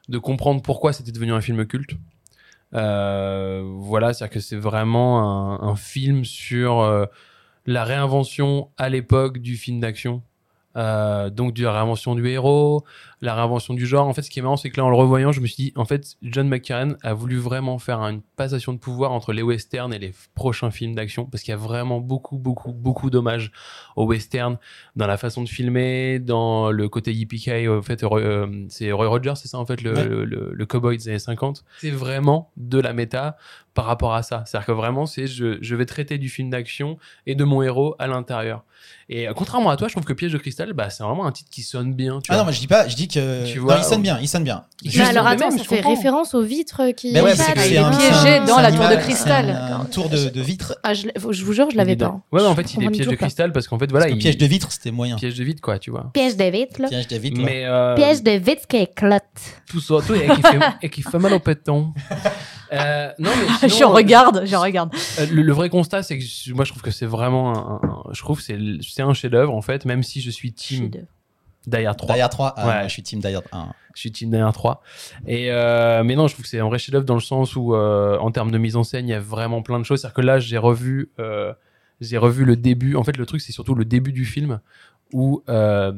[0.09, 1.91] de comprendre pourquoi c'était devenu un film culte.
[2.73, 7.05] Euh, voilà, c'est-à-dire que c'est vraiment un, un film sur euh,
[7.65, 10.21] la réinvention à l'époque du film d'action.
[10.77, 12.83] Euh, donc, de la réinvention du héros,
[13.21, 14.07] la réinvention du genre.
[14.07, 15.55] En fait, ce qui est marrant, c'est que là, en le revoyant, je me suis
[15.65, 19.41] dit, en fait, John McTiernan a voulu vraiment faire une passation de pouvoir entre les
[19.41, 23.51] westerns et les prochains films d'action, parce qu'il y a vraiment beaucoup, beaucoup, beaucoup d'hommages
[23.95, 24.57] au western
[24.95, 29.33] dans la façon de filmer, dans le côté yippee En fait, euh, c'est Roy Rogers,
[29.35, 30.03] c'est ça, en fait, le, Ouais.
[30.05, 31.63] le, le- le cowboy des années 50.
[31.79, 33.37] C'est vraiment de la méta
[33.73, 34.43] par rapport à ça.
[34.45, 37.95] C'est-à-dire que vraiment, c'est je, je vais traiter du film d'action et de mon héros
[37.99, 38.63] à l'intérieur.
[39.09, 41.31] Et euh, contrairement à toi, je trouve que Piège de cristal, bah, c'est vraiment un
[41.31, 42.21] titre qui sonne bien.
[42.21, 42.37] Tu Ah vois.
[42.39, 43.14] non, moi, je dis pas, je dis que.
[43.19, 44.65] Tu non, vois, il sonne on- bien, il sonne bien.
[44.83, 45.95] Mais alors attends, ça fait comprends.
[45.95, 47.11] référence aux vitres qui.
[47.13, 49.49] Mais ouais, est piégé dans la tour de cristal.
[49.49, 50.77] un- Un tour de, de vitre.
[50.83, 52.19] Ah, je, je vous jure, je l'avais pas.
[52.31, 54.37] Ouais, mais en fait, il est piège de cristal parce qu'en fait, voilà, il piège
[54.37, 55.15] de vitre, c'était moyen.
[55.15, 56.11] piège de vide, quoi, tu vois.
[56.13, 56.87] Piège de vitres, là.
[56.89, 57.41] Piège de vitre.
[57.43, 59.23] Mais euh, Piège de vitres qui éclate.
[59.69, 61.93] tout ça, tout, et qui fait, mal au péton.
[62.73, 63.29] Euh, non,
[63.61, 64.93] mais sinon, je regarde, je regarde.
[65.19, 67.87] Euh, le, le vrai constat, c'est que je- moi, je trouve que c'est vraiment, un,
[67.87, 71.05] un- je trouve c'est c'est un chef-d'œuvre en fait, même si je suis team Chef-d'œuvre.
[71.69, 72.13] Die Hard 3.
[72.15, 72.73] Die Hard 3, ah, Ouais.
[72.73, 73.67] moi, je suis team Die Hard 1.
[73.93, 74.81] Je suis team Die Hard 3.
[75.27, 77.73] Et euh, mais non, je trouve que c'est un vrai chef-d'œuvre dans le sens où,
[77.75, 80.01] euh, en termes de mise en scène, il y a vraiment plein de choses.
[80.01, 81.53] C'est-à-dire que là, j'ai revu, euh,
[82.01, 82.95] j'ai revu le début.
[82.95, 84.59] En fait, le truc, c'est surtout le début du film
[85.13, 85.93] où euh,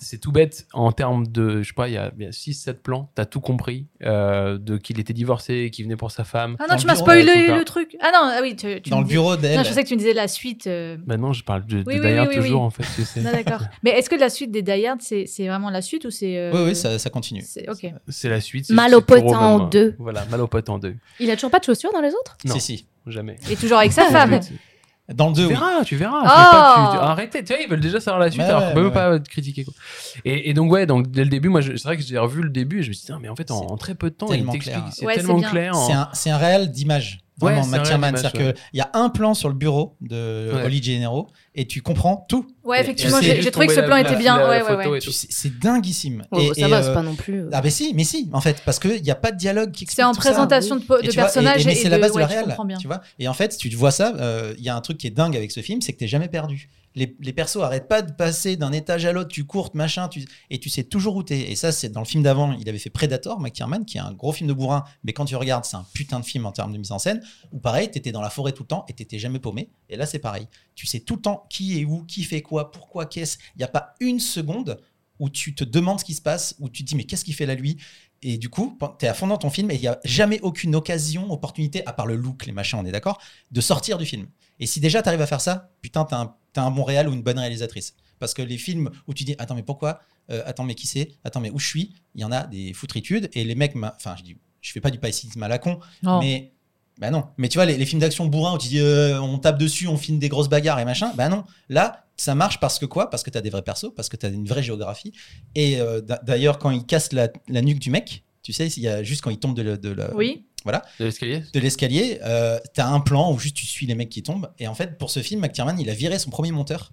[0.00, 3.24] c'est tout bête en termes de, je sais pas, il y a, 6-7 plans, t'as
[3.26, 6.56] tout compris, euh, de qu'il était divorcé, qu'il venait pour sa femme.
[6.58, 7.96] Ah Dans non, tu m'as spoilé le truc.
[8.00, 9.56] Ah non, ah oui, tu, tu Dans le dis- bureau d'elle.
[9.56, 10.66] Non, je pensais que tu me disais la suite.
[10.66, 12.66] euh, Maintenant, je parle de, de Oui, Die Hard oui, oui, toujours, oui.
[12.66, 12.84] en fait.
[12.94, 13.20] tu sais.
[13.20, 13.62] Non, d'accord.
[13.82, 16.38] Mais est-ce que la suite des Die Hard, c'est c'est vraiment la suite ou c'est.
[16.38, 17.42] euh, Oui, oui, ça, ça continue.
[17.42, 17.90] c'est- Ok.
[18.08, 18.70] C'est la suite.
[18.70, 19.02] Mal au
[19.34, 19.94] en deux.
[19.98, 20.96] Voilà, mal au potin en deux.
[21.20, 22.36] Il a toujours pas de chaussures dans les autres?
[22.44, 22.86] Non, Si, si.
[23.06, 23.36] jamais.
[23.50, 24.40] Et toujours avec sa femme.
[25.14, 25.54] Dans le 2, Tu oui.
[25.54, 26.20] verras, tu verras.
[26.22, 28.68] Oh pas tu- Arrêtez, tu vois, ils veulent déjà savoir la suite, Ouais, alors ouais,
[28.68, 28.94] qu'on peut même ouais.
[28.94, 29.64] pas te critiquer.
[29.64, 29.72] Quoi.
[30.26, 32.50] Et, et donc, ouais, donc dès le début, moi, c'est vrai que j'ai revu le
[32.50, 34.26] début et je me suis dit, non, mais en fait, en, très peu de temps,
[34.28, 34.88] il tellement t'explique, clair.
[34.92, 35.74] c'est tellement clair.
[35.76, 37.20] en- C'est un, c'est un réel d'image.
[37.40, 38.06] Ouais, Vraiment, réel McTiernan.
[38.08, 40.64] d'image, C'est-à-dire qu'il y a un plan sur le bureau de Ouais.
[40.64, 42.46] Oli Gennaro et tu comprends tout.
[42.64, 44.38] Ouais, effectivement, j'ai trouvé que ce plan la- était bien.
[44.48, 44.98] Ouais, ouais, ouais.
[45.08, 46.24] C'est dinguissime.
[46.32, 47.42] Oh, Et- Ça et, va, euh, c'est pas non plus.
[47.42, 47.50] euh.
[47.52, 49.86] Ah, mais si, mais si, en fait, parce qu'il n'y a pas de dialogue qui
[49.88, 50.46] C'est en explique tout ça.
[50.46, 52.44] présentation de, de personnages et, mais et c'est la base de ouais, la tu réelle,
[52.46, 52.76] comprends bien.
[52.78, 53.00] tu vois.
[53.20, 55.36] Et en fait, tu vois ça, euh, il y a un truc qui est dingue
[55.36, 56.68] avec ce film, c'est que t'es jamais perdu.
[56.98, 60.08] Les, persos arrêtent pas de passer d'un étage à l'autre, tu courtes, machin,
[60.50, 61.50] et tu sais toujours où t'es.
[61.50, 64.12] Et ça, c'est dans le film d'avant, il avait fait Predator, McTiernan, qui est un
[64.12, 66.72] gros film de bourrin, mais quand tu regardes, c'est un putain de film en termes
[66.72, 67.22] de mise en scène.
[67.52, 69.70] Ou pareil, t'étais dans la forêt tout le temps et t'étais jamais paumé.
[69.88, 70.48] Et là, c'est pareil.
[70.74, 73.38] Tu sais tout le temps qui est où, qui fait quoi, pourquoi, qu'est-ce.
[73.54, 74.80] Il n'y a pas une seconde
[75.18, 77.34] où tu te demandes ce qui se passe, où tu te dis mais qu'est-ce qu'il
[77.34, 77.78] fait là lui?
[78.22, 80.40] Et du coup, tu es à fond dans ton film et il n'y a jamais
[80.40, 83.20] aucune occasion, opportunité, à part le look, les machins, on est d'accord,
[83.50, 84.26] de sortir du film.
[84.58, 87.08] Et si déjà tu arrives à faire ça, putain, t'as un, t'as un bon réal
[87.08, 87.94] ou une bonne réalisatrice.
[88.18, 91.12] Parce que les films où tu dis attends mais pourquoi Euh, Attends mais qui c'est
[91.24, 94.14] Attends mais où je suis Il y en a des foutritudes et les mecs, enfin
[94.18, 95.78] je dis, je fais pas du païsisme à la con,
[96.20, 96.52] mais
[96.98, 97.24] bah non.
[97.38, 99.86] Mais tu vois les, les films d'action bourrins où tu dis euh, on tape dessus,
[99.86, 101.44] on filme des grosses bagarres et machin, bah non.
[101.68, 103.08] Là ça marche parce que quoi?
[103.08, 105.12] Parce que t'as des vrais persos, parce que t'as une vraie géographie.
[105.54, 108.82] Et euh, d'a- d'ailleurs quand il casse la, la nuque du mec, tu sais, il
[108.82, 110.44] y a juste quand il tombe de, la- de la, Oui.
[110.64, 114.08] Voilà, De l'escalier de l'escalier, euh, t'as un plan où juste tu suis les mecs
[114.10, 114.50] qui tombent.
[114.58, 116.92] Et en fait, pour ce film, McTiernan, il a viré son premier monteur.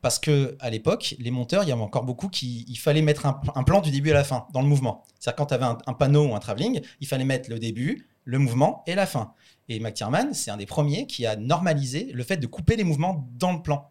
[0.00, 2.64] Parce que à l'époque, les monteurs, il y avait encore beaucoup qui.
[2.68, 5.04] Il fallait mettre un, un plan du début à la fin, dans le mouvement.
[5.18, 8.06] C'est-à-dire, quand tu avais un, un panneau ou un travelling, il fallait mettre le début,
[8.24, 9.32] le mouvement et la fin.
[9.68, 13.28] Et McTiernan, c'est un des premiers qui a normalisé le fait de couper les mouvements
[13.34, 13.90] dans le plan.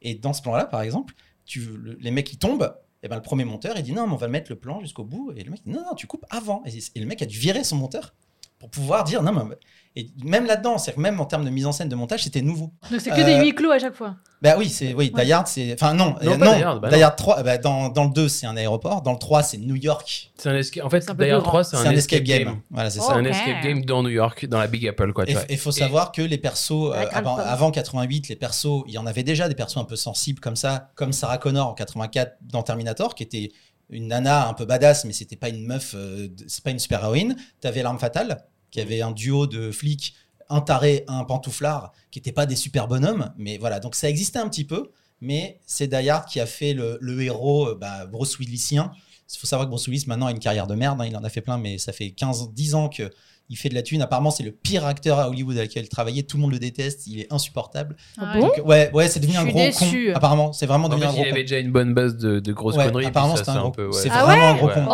[0.00, 1.14] Et dans ce plan-là, par exemple,
[1.44, 4.12] tu, le- les mecs qui tombent, et ben, le premier monteur, il dit non, mais
[4.12, 5.32] on va mettre le plan jusqu'au bout.
[5.36, 6.62] Et le mec dit non, non, tu coupes avant.
[6.66, 8.14] Et, et le mec a dû virer son monteur
[8.58, 9.56] pour pouvoir dire non, mais.
[9.96, 12.42] Et même là-dedans, c'est-à-dire que même en termes de mise en scène, de montage, c'était
[12.42, 12.70] nouveau.
[12.90, 14.14] Donc c'est que Euh, des huis clos à chaque fois.
[14.42, 15.24] Bah oui, c'est oui, Ouais.
[15.24, 17.02] Die Hard, c'est enfin non, Non, euh, non, Die Hard, bah Die non.
[17.06, 19.74] Hard 3 bah, dans, dans le 2, c'est un aéroport, dans le 3, c'est New
[19.74, 20.30] York.
[20.36, 20.84] C'est un escape.
[20.84, 21.70] En fait, C'est un peu Die Hard plus 3, grand.
[21.82, 22.60] c'est un, escape game.
[22.70, 23.06] Voilà, c'est Oh.
[23.08, 23.14] ça.
[23.14, 23.26] C'est un Ok.
[23.30, 25.28] escape game dans New York, dans la Big Apple, quoi.
[25.28, 28.98] Et il faut savoir que les persos, euh, avant, avant 88, les persos, il y
[28.98, 32.36] en avait déjà des persos un peu sensibles comme ça, comme Sarah Connor en 84
[32.42, 33.50] dans Terminator, qui était
[33.90, 37.02] une nana un peu badass, mais c'était pas une meuf, euh, c'est pas une super
[37.02, 37.36] héroïne.
[37.60, 40.14] T'avais l'arme fatale, qui avait un duo de flics,
[40.48, 44.38] un taré, un pantouflard, qui n'étaient pas des super bonhommes, mais voilà, donc ça existait
[44.38, 48.06] un petit peu, mais c'est Die Hard qui a fait le, le héros euh, bah,
[48.06, 48.92] Bruce Willisien.
[49.34, 51.24] Il faut savoir que Bruce Willis maintenant a une carrière de merde, hein, il en
[51.24, 53.10] a fait plein, mais ça fait 15, 10 ans que
[53.50, 54.02] il fait de la thune.
[54.02, 56.22] Apparemment, c'est le pire acteur à Hollywood avec lequel il travaillait.
[56.22, 57.06] Tout le monde le déteste.
[57.06, 57.96] Il est insupportable.
[58.20, 60.08] Ah bon Donc, ouais, ouais, c'est devenu un gros déçue.
[60.12, 60.16] con.
[60.16, 61.40] Apparemment, c'est vraiment En devenu fait, un gros il avait con.
[61.42, 63.06] déjà une bonne base de, de grosses Ouais, conneries.
[63.06, 63.70] apparemment, c'est un gros.
[63.70, 63.86] peu.
[63.86, 63.92] ouais.
[63.92, 64.86] C'est Ah vraiment un gros ouais con.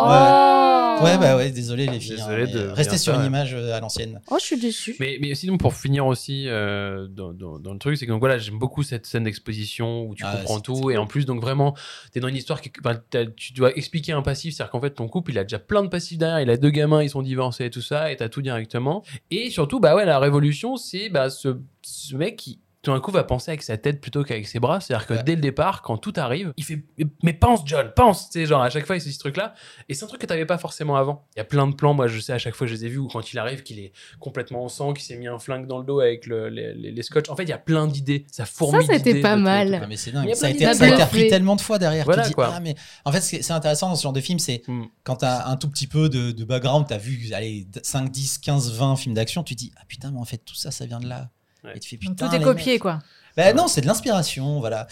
[0.95, 1.01] Ouais.
[1.01, 1.03] Oh.
[1.05, 2.15] Ouais, bah ouais, désolé les filles.
[2.15, 3.27] Désolé hein, de restez sur ça, une ouais.
[3.27, 4.21] image euh, à l'ancienne.
[4.31, 4.95] Oh, je suis déçue.
[4.99, 8.21] Mais, mais sinon, pour finir aussi euh, dans, dans- dans le truc, c'est que donc,
[8.21, 10.89] voilà, j'aime beaucoup cette scène d'exposition où tu Ah, comprends tout.
[10.91, 11.73] Et en plus, donc vraiment,
[12.11, 12.71] tu es dans une histoire qui.
[13.09, 14.55] t'as- tu dois expliquer un passif.
[14.55, 16.39] C'est-à-dire qu'en fait, ton couple, il a déjà plein de passifs derrière.
[16.39, 18.11] Il a deux gamins, ils sont divorcés et tout ça.
[18.11, 19.03] Et tu as tout directement.
[19.31, 22.59] Et surtout, bah ouais, la révolution, c'est bah, ce, ce mec qui.
[22.85, 24.79] Tout d'un coup, va penser avec sa tête plutôt qu'avec ses bras.
[24.79, 25.23] C'est-à-dire que Ouais.
[25.23, 26.83] dès le départ, quand tout arrive, il fait
[27.23, 29.55] Mais- pense, John, pense Tu sais, genre, à chaque fois, il se dit ce truc-là.
[29.89, 31.25] Et c'est un truc que t'avais pas forcément avant.
[31.35, 32.89] Il y a plein de plans, moi, je sais, à chaque fois, je les ai
[32.89, 35.65] vus où quand il arrive, qu'il est complètement en sang, qu'il s'est mis un flingue
[35.67, 37.27] dans le dos avec le- les, les- les scotch.
[37.29, 38.25] En fait, il y a plein d'idées.
[38.31, 39.79] Ça fourmille Ça, c'était pas mal.
[39.83, 40.29] Ah, mais c'est dingue.
[40.29, 41.03] a Ça a, été, ça a été bluffé.
[41.03, 42.05] repris tellement de fois derrière.
[42.05, 42.51] Voilà, tu dis, quoi.
[42.53, 44.61] ah, mais en fait, ce qui est- c'est intéressant dans ce genre de film, c'est
[44.67, 44.83] Hmm.
[45.03, 48.11] quand tu as un tout petit peu de, de background, tu as vu allez, 5,
[48.11, 50.85] 10, 15, 20 films d'action, tu dis, ah putain, mais en fait, tout ça, ça
[50.85, 51.29] vient de là.
[51.65, 51.73] Ouais.
[51.75, 52.29] Et tu fais Donc putain.
[52.29, 52.81] tout est copié, mecs.
[52.81, 52.99] quoi.
[53.35, 54.87] Bah, non, c'est de l'inspiration, voilà.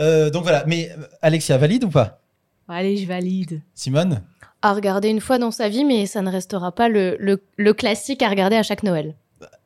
[0.00, 2.20] Euh, donc voilà, mais euh, Alexia, valide ou pas?
[2.68, 3.62] Allez, je valide.
[3.74, 4.22] Simone?
[4.62, 7.72] À regarder une fois dans sa vie, mais ça ne restera pas le, le, le
[7.74, 9.14] classique à regarder à chaque Noël.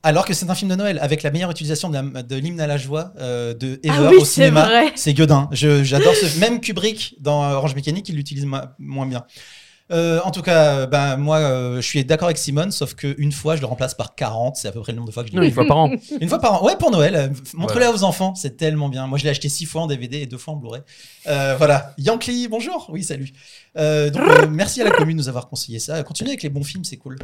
[0.02, 2.76] Alors que c'est un film de Noël, avec la meilleure utilisation de l'hymne à la
[2.76, 4.92] joie euh, de Ever Ah oui, au c'est cinéma, vrai.
[4.96, 5.48] c'est Guedin.
[5.52, 6.38] J'adore ce.
[6.40, 9.24] Même Kubrick dans Orange Mécanique, il l'utilise mo- moins bien.
[9.93, 13.30] Euh, en tout cas, euh, ben, moi, euh, je suis d'accord avec Simone, sauf qu'une
[13.32, 14.57] fois, je le remplace par 40.
[14.57, 15.90] C'est à peu près le nombre de fois que je l'ai une fois par an.
[16.20, 16.66] Une fois par an.
[16.66, 17.14] Ouais, pour Noël.
[17.14, 17.88] euh, Montrez-le Voilà.
[17.88, 19.07] à vos enfants, c'est tellement bien.
[19.07, 20.82] Moi, je l'ai acheté six fois en DVD et deux fois en Blu-ray.
[21.26, 21.95] Euh, voilà.
[21.99, 22.86] Yankee, bonjour.
[22.90, 23.30] Oui, salut.
[23.76, 26.03] Euh, donc, euh, merci à la commune de nous avoir conseillé ça.
[26.03, 27.18] Continuez avec les bons films, c'est cool.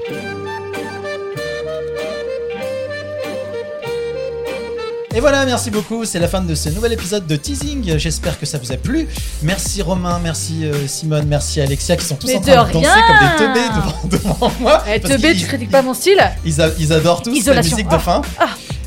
[5.18, 6.04] Et voilà, merci beaucoup.
[6.04, 7.98] C'est la fin de ce nouvel épisode de Teasing.
[7.98, 9.08] J'espère que ça vous a plu.
[9.42, 12.72] Merci Romain, merci euh, Simone, merci Alexia qui sont tous Mais en train de, de
[12.74, 13.04] danser rien.
[13.08, 14.84] comme des teubés devant, devant moi.
[14.86, 17.52] Eh, Parce Teubé, qu'ils- tu critiques pas mon style Ils, a- ils adorent tous Isolation.
[17.52, 18.22] la musique de fin.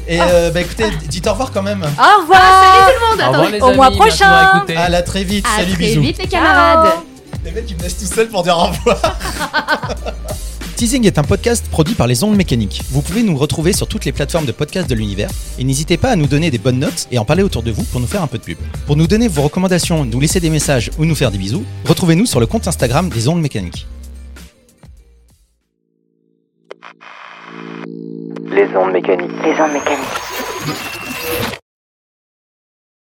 [0.08, 1.82] Et euh, bah écoutez, dites au revoir quand même.
[1.84, 4.64] Au revoir salut tout le monde Au revoir, les Au mois amis, prochain.
[4.78, 5.46] À la très vite.
[5.54, 6.02] À Salut, très bisous.
[6.02, 6.94] vite les camarades.
[7.44, 9.02] Les mecs, ils me laissent tout seul pour dire au revoir.
[10.82, 12.82] Teasing est un podcast produit par les ondes mécaniques.
[12.90, 15.30] Vous pouvez nous retrouver sur toutes les plateformes de podcast de l'univers
[15.60, 17.84] et n'hésitez pas à nous donner des bonnes notes et en parler autour de vous
[17.84, 18.58] pour nous faire un peu de pub.
[18.88, 22.26] Pour nous donner vos recommandations, nous laisser des messages ou nous faire des bisous, retrouvez-nous
[22.26, 23.86] sur le compte Instagram des ondes mécaniques.
[28.50, 29.30] Les ondes mécaniques.
[29.44, 31.01] Les ondes mécaniques.